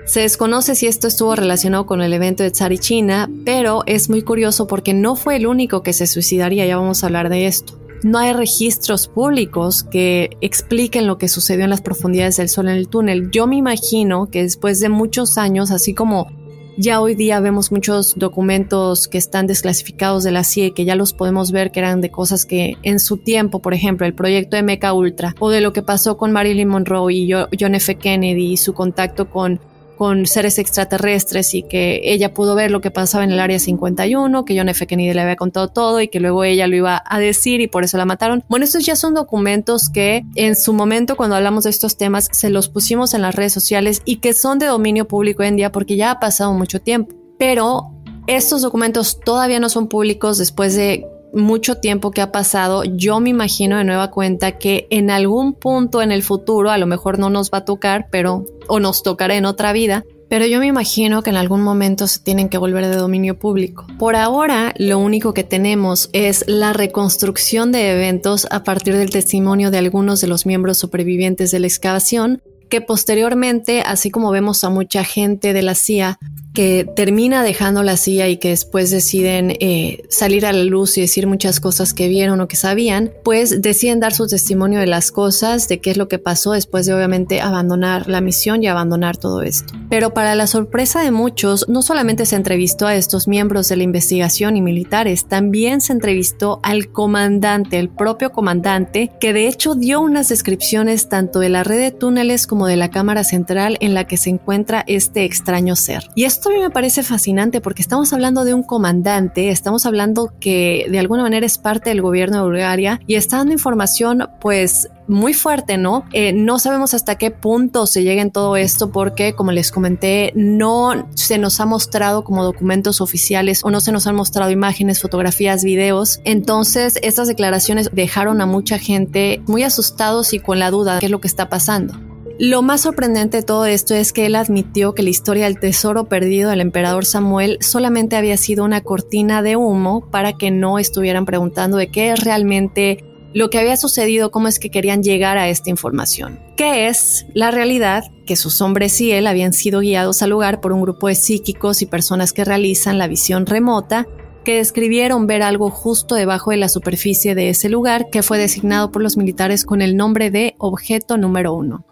[0.05, 4.67] Se desconoce si esto estuvo relacionado con el evento de Tsarichina, pero es muy curioso
[4.67, 8.19] porque no fue el único que se suicidaría, ya vamos a hablar de esto no
[8.19, 12.89] hay registros públicos que expliquen lo que sucedió en las profundidades del Sol en el
[12.89, 13.31] túnel.
[13.31, 16.27] Yo me imagino que después de muchos años, así como
[16.77, 21.11] ya hoy día vemos muchos documentos que están desclasificados de la CIA que ya los
[21.11, 24.93] podemos ver que eran de cosas que en su tiempo, por ejemplo, el proyecto Mecha
[24.93, 27.95] Ultra o de lo que pasó con Marilyn Monroe y John F.
[27.95, 29.59] Kennedy y su contacto con
[29.97, 34.45] con seres extraterrestres y que ella pudo ver lo que pasaba en el área 51,
[34.45, 34.87] que John F.
[34.87, 37.83] Kennedy le había contado todo y que luego ella lo iba a decir y por
[37.83, 38.43] eso la mataron.
[38.47, 42.49] Bueno, estos ya son documentos que en su momento cuando hablamos de estos temas se
[42.49, 45.97] los pusimos en las redes sociales y que son de dominio público en día porque
[45.97, 47.15] ya ha pasado mucho tiempo.
[47.37, 47.91] Pero
[48.27, 53.29] estos documentos todavía no son públicos después de mucho tiempo que ha pasado, yo me
[53.29, 57.29] imagino de nueva cuenta que en algún punto en el futuro, a lo mejor no
[57.29, 61.23] nos va a tocar, pero o nos tocará en otra vida, pero yo me imagino
[61.23, 63.87] que en algún momento se tienen que volver de dominio público.
[63.97, 69.71] Por ahora, lo único que tenemos es la reconstrucción de eventos a partir del testimonio
[69.71, 74.69] de algunos de los miembros supervivientes de la excavación, que posteriormente, así como vemos a
[74.69, 76.19] mucha gente de la CIA
[76.57, 81.01] que termina dejando la CIA y que después deciden eh, salir a la luz y
[81.01, 85.11] decir muchas cosas que vieron o que sabían, pues deciden dar su testimonio de las
[85.11, 89.17] cosas, de qué es lo que pasó después de obviamente abandonar la misión y abandonar
[89.17, 89.71] todo esto.
[89.87, 93.83] Pero para la sorpresa de muchos, no solamente se entrevistó a estos miembros de la
[93.83, 100.01] investigación y militares, también se entrevistó al comandante, el propio comandante, que de hecho dio
[100.01, 104.07] unas descripciones tanto de la red de túneles como de la cámara central en la
[104.07, 106.09] que se encuentra este extraño ser.
[106.15, 110.33] Y esto a mí me parece fascinante porque estamos hablando de un comandante, estamos hablando
[110.39, 114.89] que de alguna manera es parte del gobierno de Bulgaria y está dando información pues
[115.07, 116.03] muy fuerte, ¿no?
[116.11, 120.33] Eh, no sabemos hasta qué punto se llega en todo esto porque, como les comenté,
[120.35, 125.01] no se nos ha mostrado como documentos oficiales o no se nos han mostrado imágenes,
[125.01, 126.19] fotografías, videos.
[126.25, 131.05] Entonces, estas declaraciones dejaron a mucha gente muy asustados y con la duda de qué
[131.05, 132.06] es lo que está pasando.
[132.39, 136.07] Lo más sorprendente de todo esto es que él admitió que la historia del tesoro
[136.07, 141.25] perdido del emperador Samuel solamente había sido una cortina de humo para que no estuvieran
[141.25, 143.03] preguntando de qué es realmente
[143.33, 146.39] lo que había sucedido, cómo es que querían llegar a esta información.
[146.55, 148.03] ¿Qué es la realidad?
[148.27, 151.81] Que sus hombres y él habían sido guiados al lugar por un grupo de psíquicos
[151.81, 154.05] y personas que realizan la visión remota
[154.45, 158.91] que describieron ver algo justo debajo de la superficie de ese lugar que fue designado
[158.91, 161.83] por los militares con el nombre de objeto número uno.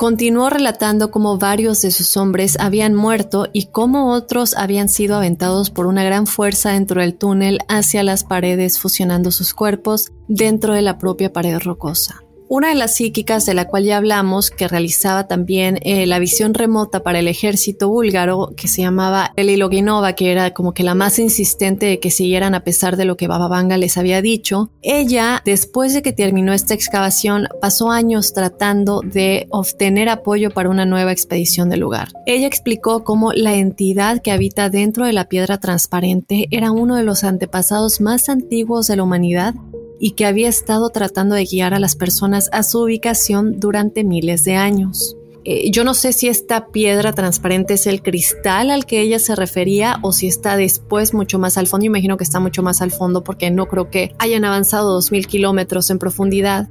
[0.00, 5.68] Continuó relatando cómo varios de sus hombres habían muerto y cómo otros habían sido aventados
[5.68, 10.80] por una gran fuerza dentro del túnel hacia las paredes fusionando sus cuerpos dentro de
[10.80, 12.22] la propia pared rocosa.
[12.52, 16.52] Una de las psíquicas de la cual ya hablamos, que realizaba también eh, la visión
[16.52, 21.20] remota para el ejército búlgaro, que se llamaba Eliloginova, que era como que la más
[21.20, 25.42] insistente de que siguieran a pesar de lo que Baba Vanga les había dicho, ella,
[25.44, 31.12] después de que terminó esta excavación, pasó años tratando de obtener apoyo para una nueva
[31.12, 32.08] expedición del lugar.
[32.26, 37.04] Ella explicó cómo la entidad que habita dentro de la piedra transparente era uno de
[37.04, 39.54] los antepasados más antiguos de la humanidad
[40.00, 44.42] y que había estado tratando de guiar a las personas a su ubicación durante miles
[44.42, 45.16] de años.
[45.44, 49.36] Eh, yo no sé si esta piedra transparente es el cristal al que ella se
[49.36, 51.84] refería o si está después mucho más al fondo.
[51.84, 55.26] Yo imagino que está mucho más al fondo porque no creo que hayan avanzado 2.000
[55.26, 56.68] kilómetros en profundidad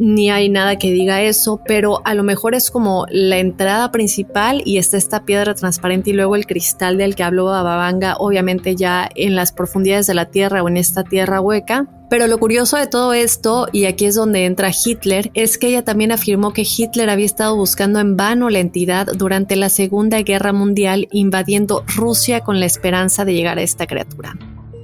[0.00, 4.62] ni hay nada que diga eso, pero a lo mejor es como la entrada principal
[4.64, 9.10] y está esta piedra transparente y luego el cristal del que habló Bababanga, obviamente ya
[9.14, 11.86] en las profundidades de la tierra o en esta tierra hueca.
[12.08, 15.84] Pero lo curioso de todo esto, y aquí es donde entra Hitler, es que ella
[15.84, 20.54] también afirmó que Hitler había estado buscando en vano la entidad durante la Segunda Guerra
[20.54, 24.34] Mundial, invadiendo Rusia con la esperanza de llegar a esta criatura.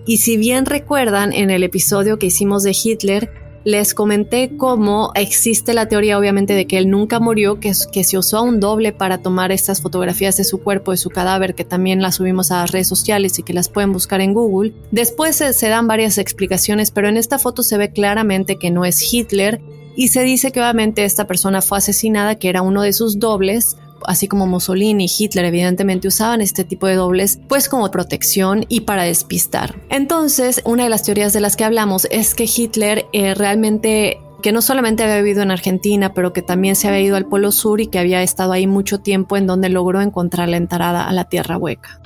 [0.07, 5.75] Y si bien recuerdan en el episodio que hicimos de Hitler, les comenté cómo existe
[5.75, 9.51] la teoría obviamente de que él nunca murió, que, se usó un doble para tomar
[9.51, 12.87] estas fotografías de su cuerpo, de su cadáver, que también las subimos a las redes
[12.87, 14.73] sociales y que las pueden buscar en Google.
[14.93, 19.13] Después se dan varias explicaciones, pero en esta foto se ve claramente que no es
[19.13, 19.61] Hitler
[19.97, 23.79] y se dice que obviamente esta persona fue asesinada, que era uno de sus dobles,
[24.05, 28.81] así como Mussolini y Hitler evidentemente usaban este tipo de dobles, pues como protección y
[28.81, 29.81] para despistar.
[29.89, 34.53] Entonces, una de las teorías de las que hablamos es que Hitler eh, realmente que
[34.53, 37.81] no solamente había vivido en Argentina, pero que también se había ido al Polo Sur
[37.81, 41.25] y que había estado ahí mucho tiempo en donde logró encontrar la entrada a la
[41.25, 42.01] Tierra Hueca.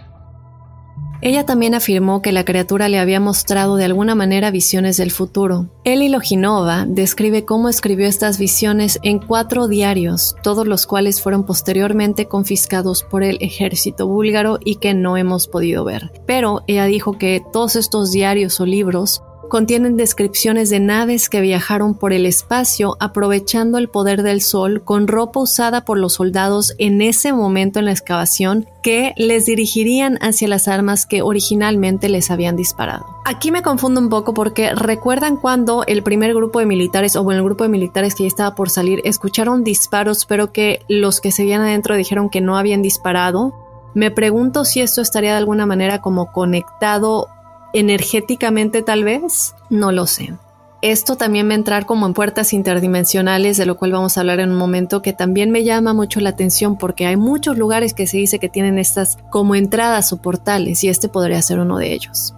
[1.22, 5.68] Ella también afirmó que la criatura le había mostrado de alguna manera visiones del futuro.
[5.84, 12.26] Eli Loginova describe cómo escribió estas visiones en cuatro diarios, todos los cuales fueron posteriormente
[12.26, 16.10] confiscados por el ejército búlgaro y que no hemos podido ver.
[16.26, 21.94] Pero ella dijo que todos estos diarios o libros contienen descripciones de naves que viajaron
[21.94, 27.02] por el espacio aprovechando el poder del sol con ropa usada por los soldados en
[27.02, 32.56] ese momento en la excavación que les dirigirían hacia las armas que originalmente les habían
[32.56, 33.04] disparado.
[33.26, 37.42] Aquí me confundo un poco porque recuerdan cuando el primer grupo de militares o el
[37.42, 41.60] grupo de militares que ya estaba por salir escucharon disparos pero que los que seguían
[41.60, 43.52] adentro dijeron que no habían disparado.
[43.94, 47.26] Me pregunto si esto estaría de alguna manera como conectado
[47.72, 50.34] energéticamente tal vez, no lo sé.
[50.82, 54.40] Esto también va a entrar como en puertas interdimensionales, de lo cual vamos a hablar
[54.40, 58.06] en un momento, que también me llama mucho la atención porque hay muchos lugares que
[58.06, 61.92] se dice que tienen estas como entradas o portales y este podría ser uno de
[61.92, 62.34] ellos.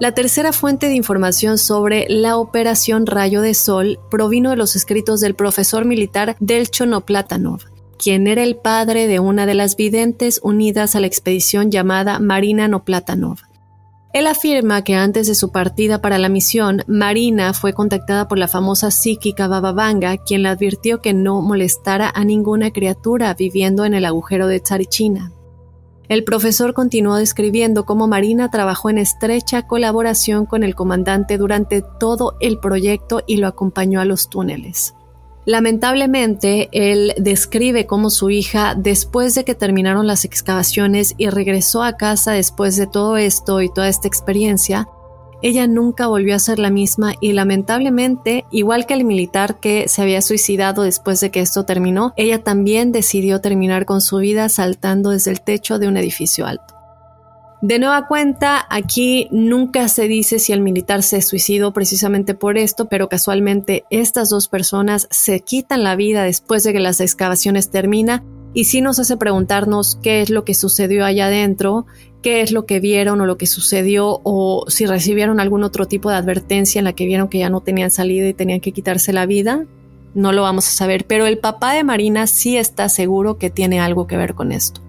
[0.00, 5.20] La tercera fuente de información sobre la operación Rayo de Sol provino de los escritos
[5.20, 7.60] del profesor militar Delcho Platanov,
[7.98, 12.68] quien era el padre de una de las videntes unidas a la expedición llamada Marina
[12.68, 13.38] Noplatanov.
[14.16, 18.48] Él afirma que antes de su partida para la misión, Marina fue contactada por la
[18.48, 23.92] famosa psíquica Baba Vanga, quien le advirtió que no molestara a ninguna criatura viviendo en
[23.92, 25.32] el agujero de Tsarichina.
[26.08, 32.38] El profesor continuó describiendo cómo Marina trabajó en estrecha colaboración con el comandante durante todo
[32.40, 34.94] el proyecto y lo acompañó a los túneles.
[35.46, 41.96] Lamentablemente, él describe cómo su hija, después de que terminaron las excavaciones y regresó a
[41.96, 44.88] casa después de todo esto y toda esta experiencia,
[45.42, 50.02] ella nunca volvió a ser la misma y lamentablemente, igual que el militar que se
[50.02, 55.10] había suicidado después de que esto terminó, ella también decidió terminar con su vida saltando
[55.10, 56.75] desde el techo de un edificio alto.
[57.66, 62.84] De nueva cuenta, aquí nunca se dice si el militar se suicidó precisamente por esto,
[62.88, 68.22] pero casualmente estas dos personas se quitan la vida después de que las excavaciones terminan
[68.54, 71.86] y sí nos hace preguntarnos qué es lo que sucedió allá adentro,
[72.22, 76.08] qué es lo que vieron o lo que sucedió o si recibieron algún otro tipo
[76.08, 79.12] de advertencia en la que vieron que ya no tenían salida y tenían que quitarse
[79.12, 79.66] la vida.
[80.14, 83.80] no lo vamos a saber, pero el papá de Marina sí está seguro que tiene
[83.80, 84.85] algo que ver con esto.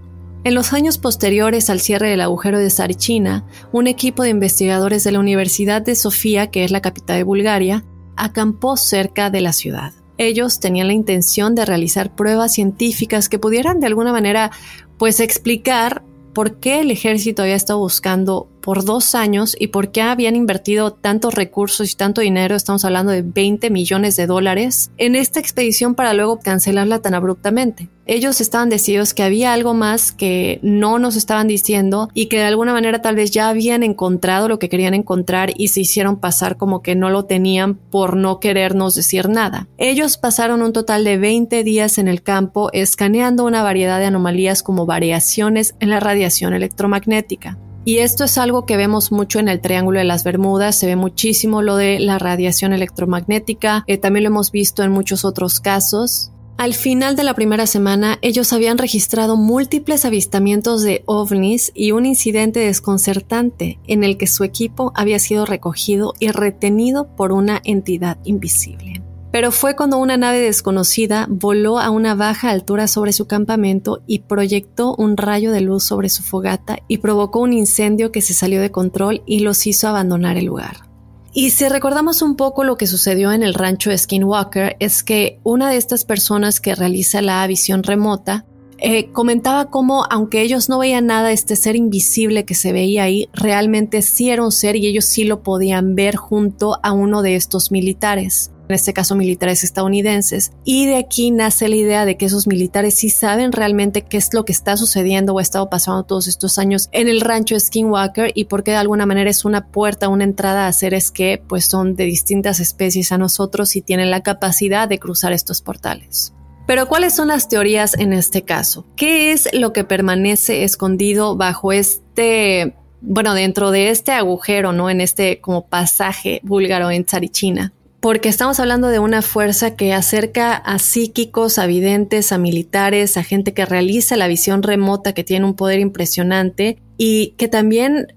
[0.47, 3.43] En los años posteriores al cierre del agujero de Sarichina,
[3.73, 7.83] un equipo de investigadores de la Universidad de Sofía, que es la capital de Bulgaria,
[8.15, 9.91] acampó cerca de la ciudad.
[10.17, 14.51] Ellos tenían la intención de realizar pruebas científicas que pudieran de alguna manera
[14.97, 20.01] pues explicar por qué el ejército había estado buscando por dos años y por qué
[20.01, 25.15] habían invertido tantos recursos y tanto dinero, estamos hablando de 20 millones de dólares, en
[25.15, 27.87] esta expedición para luego cancelarla tan abruptamente.
[28.05, 32.43] Ellos estaban decididos que había algo más que no nos estaban diciendo y que de
[32.43, 36.57] alguna manera tal vez ya habían encontrado lo que querían encontrar y se hicieron pasar
[36.57, 39.69] como que no lo tenían por no querernos decir nada.
[39.77, 44.61] Ellos pasaron un total de 20 días en el campo escaneando una variedad de anomalías
[44.61, 47.57] como variaciones en la radiación electromagnética.
[47.87, 50.97] Y esto es algo que vemos mucho en el Triángulo de las Bermudas, se ve
[50.97, 56.33] muchísimo lo de la radiación electromagnética, eh, también lo hemos visto en muchos otros casos.
[56.57, 62.05] Al final de la primera semana, ellos habían registrado múltiples avistamientos de ovnis y un
[62.05, 68.17] incidente desconcertante en el que su equipo había sido recogido y retenido por una entidad
[68.25, 69.01] invisible
[69.31, 74.19] pero fue cuando una nave desconocida voló a una baja altura sobre su campamento y
[74.19, 78.61] proyectó un rayo de luz sobre su fogata y provocó un incendio que se salió
[78.61, 80.87] de control y los hizo abandonar el lugar.
[81.33, 85.69] Y si recordamos un poco lo que sucedió en el rancho Skinwalker, es que una
[85.69, 88.45] de estas personas que realiza la visión remota
[88.79, 93.27] eh, comentaba cómo, aunque ellos no veían nada, este ser invisible que se veía ahí
[93.33, 97.35] realmente sí era un ser y ellos sí lo podían ver junto a uno de
[97.35, 102.25] estos militares en este caso militares estadounidenses, y de aquí nace la idea de que
[102.25, 106.03] esos militares sí saben realmente qué es lo que está sucediendo o ha estado pasando
[106.03, 110.09] todos estos años en el rancho Skinwalker y porque de alguna manera es una puerta,
[110.09, 114.21] una entrada a seres que pues son de distintas especies a nosotros y tienen la
[114.21, 116.33] capacidad de cruzar estos portales.
[116.65, 118.85] Pero ¿cuáles son las teorías en este caso?
[118.97, 124.89] ¿Qué es lo que permanece escondido bajo este bueno, dentro de este agujero, ¿no?
[124.89, 130.55] En este como pasaje búlgaro en Tsarichina porque estamos hablando de una fuerza que acerca
[130.55, 135.45] a psíquicos, a videntes, a militares, a gente que realiza la visión remota, que tiene
[135.45, 138.07] un poder impresionante y que también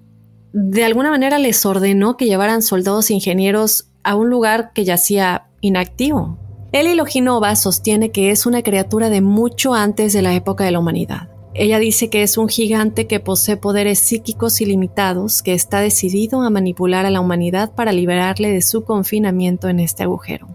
[0.52, 5.48] de alguna manera les ordenó que llevaran soldados e ingenieros a un lugar que yacía
[5.60, 6.38] inactivo.
[6.72, 10.78] Eli Loginova sostiene que es una criatura de mucho antes de la época de la
[10.78, 11.28] humanidad.
[11.52, 16.50] Ella dice que es un gigante que posee poderes psíquicos ilimitados, que está decidido a
[16.50, 20.48] manipular a la humanidad para liberarle de su confinamiento en este agujero.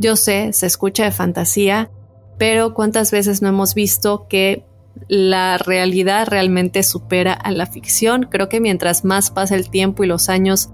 [0.00, 1.90] Yo sé, se escucha de fantasía,
[2.36, 4.64] pero ¿cuántas veces no hemos visto que
[5.06, 8.26] la realidad realmente supera a la ficción?
[8.28, 10.70] Creo que mientras más pasa el tiempo y los años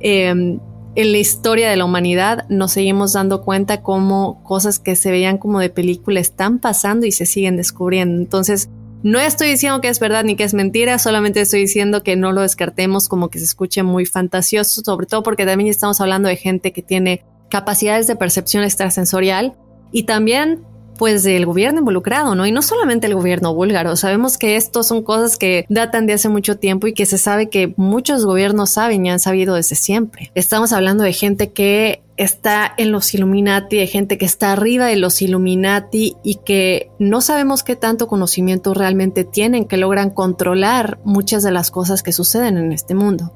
[0.00, 0.58] em,
[0.94, 5.36] en la historia de la humanidad, nos seguimos dando cuenta cómo cosas que se veían
[5.36, 8.20] como de película están pasando y se siguen descubriendo.
[8.20, 8.70] Entonces,
[9.02, 12.32] no estoy diciendo que es verdad ni que es mentira, solamente estoy diciendo que no
[12.32, 16.36] lo descartemos como que se escuche muy fantasioso, sobre todo porque también estamos hablando de
[16.36, 19.54] gente que tiene capacidades de percepción extrasensorial
[19.90, 20.64] y también
[20.98, 22.46] pues del gobierno involucrado, ¿no?
[22.46, 26.28] Y no solamente el gobierno búlgaro, sabemos que estos son cosas que datan de hace
[26.28, 30.30] mucho tiempo y que se sabe que muchos gobiernos saben y han sabido desde siempre.
[30.34, 34.96] Estamos hablando de gente que está en los Illuminati, de gente que está arriba de
[34.96, 41.42] los Illuminati y que no sabemos qué tanto conocimiento realmente tienen, que logran controlar muchas
[41.42, 43.32] de las cosas que suceden en este mundo.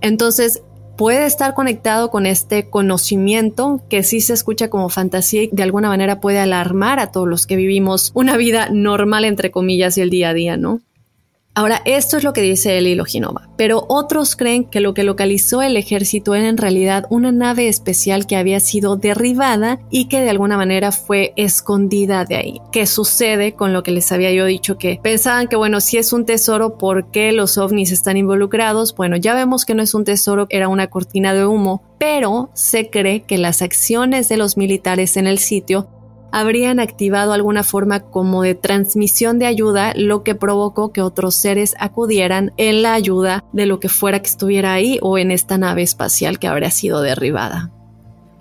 [0.00, 0.62] Entonces,
[0.96, 5.88] puede estar conectado con este conocimiento que sí se escucha como fantasía y de alguna
[5.88, 10.10] manera puede alarmar a todos los que vivimos una vida normal, entre comillas, y el
[10.10, 10.80] día a día, ¿no?
[11.54, 15.60] Ahora, esto es lo que dice Eli Loginova, pero otros creen que lo que localizó
[15.60, 20.30] el ejército era en realidad una nave especial que había sido derribada y que de
[20.30, 22.60] alguna manera fue escondida de ahí.
[22.72, 26.14] ¿Qué sucede con lo que les había yo dicho que pensaban que bueno, si es
[26.14, 28.94] un tesoro, ¿por qué los ovnis están involucrados?
[28.94, 32.88] Bueno, ya vemos que no es un tesoro, era una cortina de humo, pero se
[32.88, 35.86] cree que las acciones de los militares en el sitio
[36.32, 41.74] habrían activado alguna forma como de transmisión de ayuda, lo que provocó que otros seres
[41.78, 45.82] acudieran en la ayuda de lo que fuera que estuviera ahí o en esta nave
[45.82, 47.70] espacial que habría sido derribada.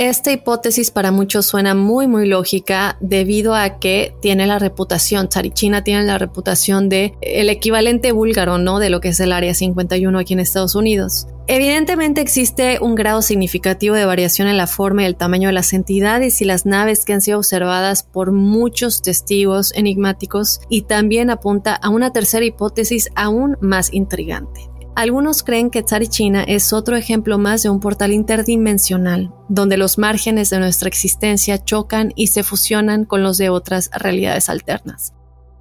[0.02, 5.84] Esta hipótesis para muchos suena muy muy lógica debido a que tiene la reputación, Tsarichina
[5.84, 8.80] tiene la reputación de el equivalente búlgaro, ¿no?
[8.80, 11.28] De lo que es el Área 51 aquí en Estados Unidos.
[11.46, 15.72] Evidentemente existe un grado significativo de variación en la forma y el tamaño de las
[15.72, 21.76] entidades y las naves que han sido observadas por muchos testigos enigmáticos y también apunta
[21.76, 24.71] a una tercera hipótesis aún más intrigante.
[24.96, 30.50] Algunos creen que Tsarichina es otro ejemplo más de un portal interdimensional, donde los márgenes
[30.50, 35.14] de nuestra existencia chocan y se fusionan con los de otras realidades alternas.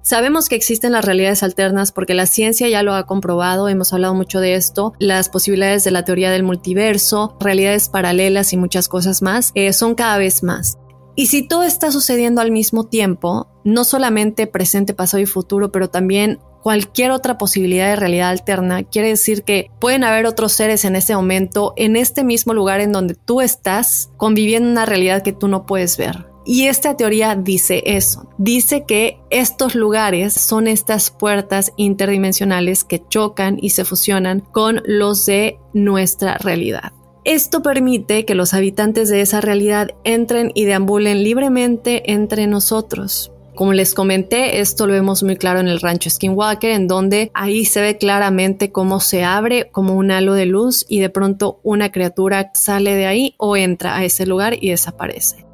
[0.03, 4.15] Sabemos que existen las realidades alternas porque la ciencia ya lo ha comprobado, hemos hablado
[4.15, 9.21] mucho de esto, las posibilidades de la teoría del multiverso, realidades paralelas y muchas cosas
[9.21, 10.77] más, eh, son cada vez más.
[11.15, 15.89] Y si todo está sucediendo al mismo tiempo, no solamente presente, pasado y futuro, pero
[15.89, 20.95] también cualquier otra posibilidad de realidad alterna, quiere decir que pueden haber otros seres en
[20.95, 25.33] ese momento, en este mismo lugar en donde tú estás, conviviendo en una realidad que
[25.33, 26.25] tú no puedes ver.
[26.43, 33.57] Y esta teoría dice eso, dice que estos lugares son estas puertas interdimensionales que chocan
[33.61, 36.93] y se fusionan con los de nuestra realidad.
[37.23, 43.31] Esto permite que los habitantes de esa realidad entren y deambulen libremente entre nosotros.
[43.61, 47.63] Como les comenté, esto lo vemos muy claro en el rancho Skinwalker, en donde ahí
[47.63, 51.91] se ve claramente cómo se abre como un halo de luz y de pronto una
[51.91, 55.45] criatura sale de ahí o entra a ese lugar y desaparece.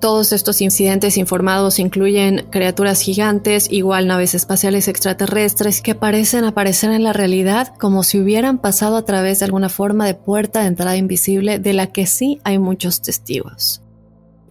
[0.00, 7.04] Todos estos incidentes informados incluyen criaturas gigantes, igual naves espaciales extraterrestres, que parecen aparecer en
[7.04, 10.96] la realidad como si hubieran pasado a través de alguna forma de puerta de entrada
[10.96, 13.83] invisible de la que sí hay muchos testigos.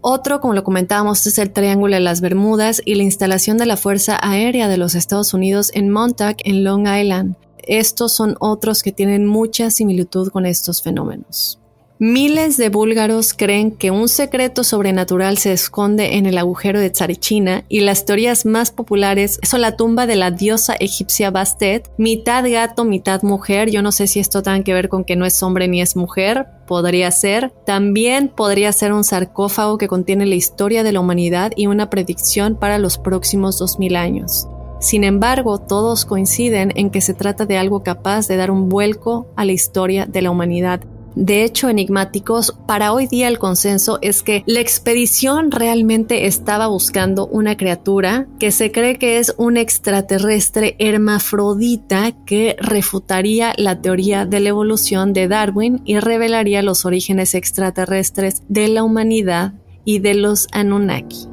[0.06, 3.78] Otro, como lo comentábamos, es el Triángulo de las Bermudas y la instalación de la
[3.78, 7.38] Fuerza Aérea de los Estados Unidos en Montauk, en Long Island.
[7.60, 11.63] Estos son otros que tienen mucha similitud con estos fenómenos.
[12.06, 17.64] Miles de búlgaros creen que un secreto sobrenatural se esconde en el agujero de Tsarichina
[17.70, 22.84] y las teorías más populares son la tumba de la diosa egipcia Bastet, mitad gato,
[22.84, 23.72] mitad mujer.
[23.72, 25.96] Yo no sé si esto tiene que ver con que no es hombre ni es
[25.96, 27.54] mujer, podría ser.
[27.66, 32.58] También podría ser un sarcófago que contiene la historia de la humanidad y una predicción
[32.60, 34.50] para los próximos 2000 años.
[34.82, 39.28] Sin embargo, todos coinciden en que se trata de algo capaz de dar un vuelco
[39.38, 40.82] a la historia de la humanidad
[41.16, 47.28] de hecho, enigmáticos, para hoy día el consenso es que la expedición realmente estaba buscando
[47.28, 54.40] una criatura que se cree que es un extraterrestre hermafrodita que refutaría la teoría de
[54.40, 59.54] la evolución de Darwin y revelaría los orígenes extraterrestres de la humanidad
[59.86, 61.33] y de los Anunnaki.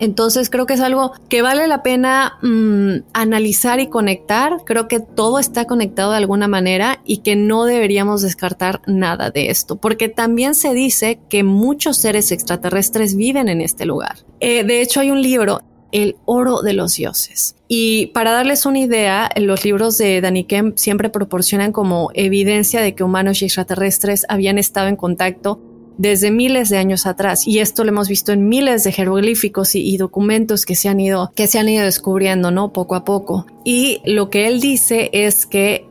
[0.00, 4.56] Entonces creo que es algo que vale la pena mm, analizar y conectar.
[4.64, 9.50] Creo que todo está conectado de alguna manera y que no deberíamos descartar nada de
[9.50, 14.16] esto, porque también se dice que muchos seres extraterrestres viven en este lugar.
[14.40, 15.60] Eh, de hecho, hay un libro
[15.92, 17.56] el oro de los dioses.
[17.68, 23.04] Y para darles una idea, los libros de Daniken siempre proporcionan como evidencia de que
[23.04, 25.60] humanos y extraterrestres habían estado en contacto
[25.98, 27.46] desde miles de años atrás.
[27.46, 31.32] Y esto lo hemos visto en miles de jeroglíficos y, documentos que se han ido
[31.34, 33.46] que se han ido descubriendo no poco a poco.
[33.64, 35.86] Y lo que él dice es que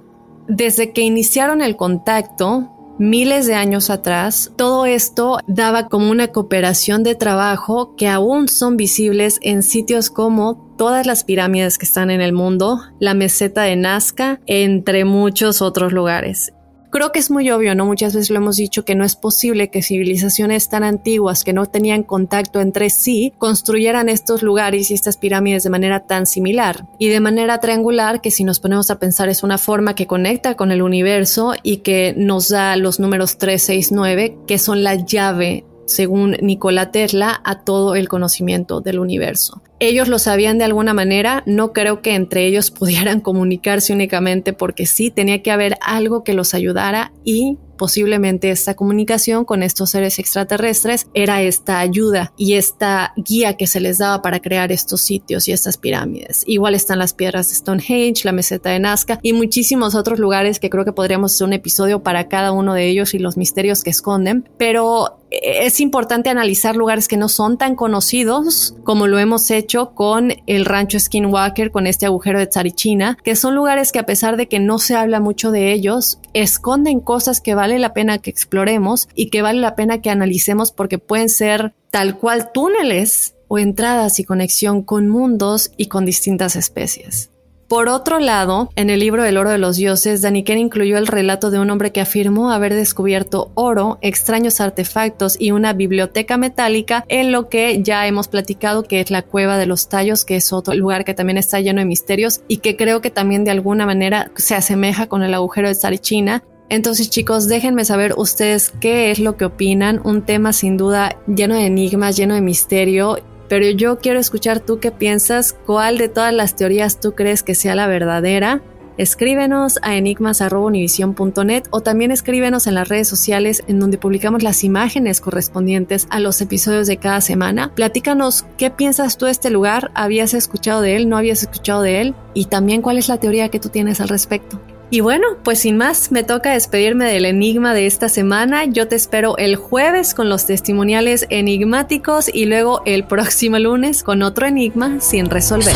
[0.47, 7.01] desde que iniciaron el contacto miles de años atrás, todo esto daba como una cooperación
[7.01, 12.21] de trabajo que aún son visibles en sitios como todas las pirámides que están en
[12.21, 16.53] el mundo, la meseta de Nazca, entre muchos otros lugares.
[16.91, 17.85] Creo que es muy obvio, ¿no?
[17.85, 21.67] Muchas veces lo hemos dicho que no es posible que civilizaciones tan antiguas que no
[21.67, 27.09] tenían contacto entre sí construyeran estos lugares y estas pirámides de manera tan similar y
[27.09, 30.71] de manera triangular que si nos ponemos a pensar es una forma que conecta con
[30.71, 35.65] el universo y que nos da los números 3, 6, 9 que son la llave
[35.89, 39.61] según Nikola Tesla, a todo el conocimiento del universo.
[39.79, 44.85] Ellos lo sabían de alguna manera, no creo que entre ellos pudieran comunicarse únicamente porque
[44.85, 50.19] sí tenía que haber algo que los ayudara y posiblemente esta comunicación con estos seres
[50.19, 55.47] extraterrestres era esta ayuda y esta guía que se les daba para crear estos sitios
[55.47, 56.43] y estas pirámides.
[56.45, 60.69] Igual están las piedras de Stonehenge, la meseta de Nazca y muchísimos otros lugares que
[60.69, 63.91] creo que podríamos hacer un episodio para cada uno de ellos y los misterios que
[63.91, 69.68] esconden, pero es importante analizar lugares que no son tan conocidos como lo hemos hecho
[69.77, 74.35] con el rancho Skinwalker, con este agujero de Tsarichina, que son lugares que a pesar
[74.35, 78.29] de que no se habla mucho de ellos, esconden cosas que vale la pena que
[78.29, 83.59] exploremos y que vale la pena que analicemos porque pueden ser tal cual túneles o
[83.59, 87.31] entradas y conexión con mundos y con distintas especies.
[87.69, 91.51] Por otro lado, en el libro El oro de los dioses, Daniken incluyó el relato
[91.51, 97.31] de un hombre que afirmó haber descubierto oro, extraños artefactos y una biblioteca metálica en
[97.31, 100.73] lo que ya hemos platicado que es la cueva de los tallos, que es otro
[100.73, 104.31] lugar que también está lleno de misterios y que creo que también de alguna manera
[104.35, 106.43] se asemeja con el agujero de Sarichina.
[106.69, 111.53] Entonces chicos, déjenme saber ustedes qué es lo que opinan, un tema sin duda lleno
[111.53, 113.19] de enigmas, lleno de misterio
[113.49, 117.55] pero yo quiero escuchar tú qué piensas, cuál de todas las teorías tú crees que
[117.55, 118.61] sea la verdadera.
[118.97, 125.21] escríbenos a enigmas.univision.net o también escríbenos en las redes sociales en donde publicamos las imágenes
[125.21, 127.73] correspondientes a los episodios de cada semana.
[127.73, 132.01] Platícanos qué piensas tú de este lugar, habías escuchado de él, no habías escuchado de
[132.01, 134.59] él y también cuál es la teoría que tú tienes al respecto.
[134.91, 138.65] Y bueno, pues sin más, me toca despedirme del enigma de esta semana.
[138.65, 144.23] Yo te espero el jueves con los testimoniales enigmáticos y luego el próximo lunes con
[144.23, 145.75] otro enigma sin resolver.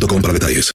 [0.21, 0.69] para detalles.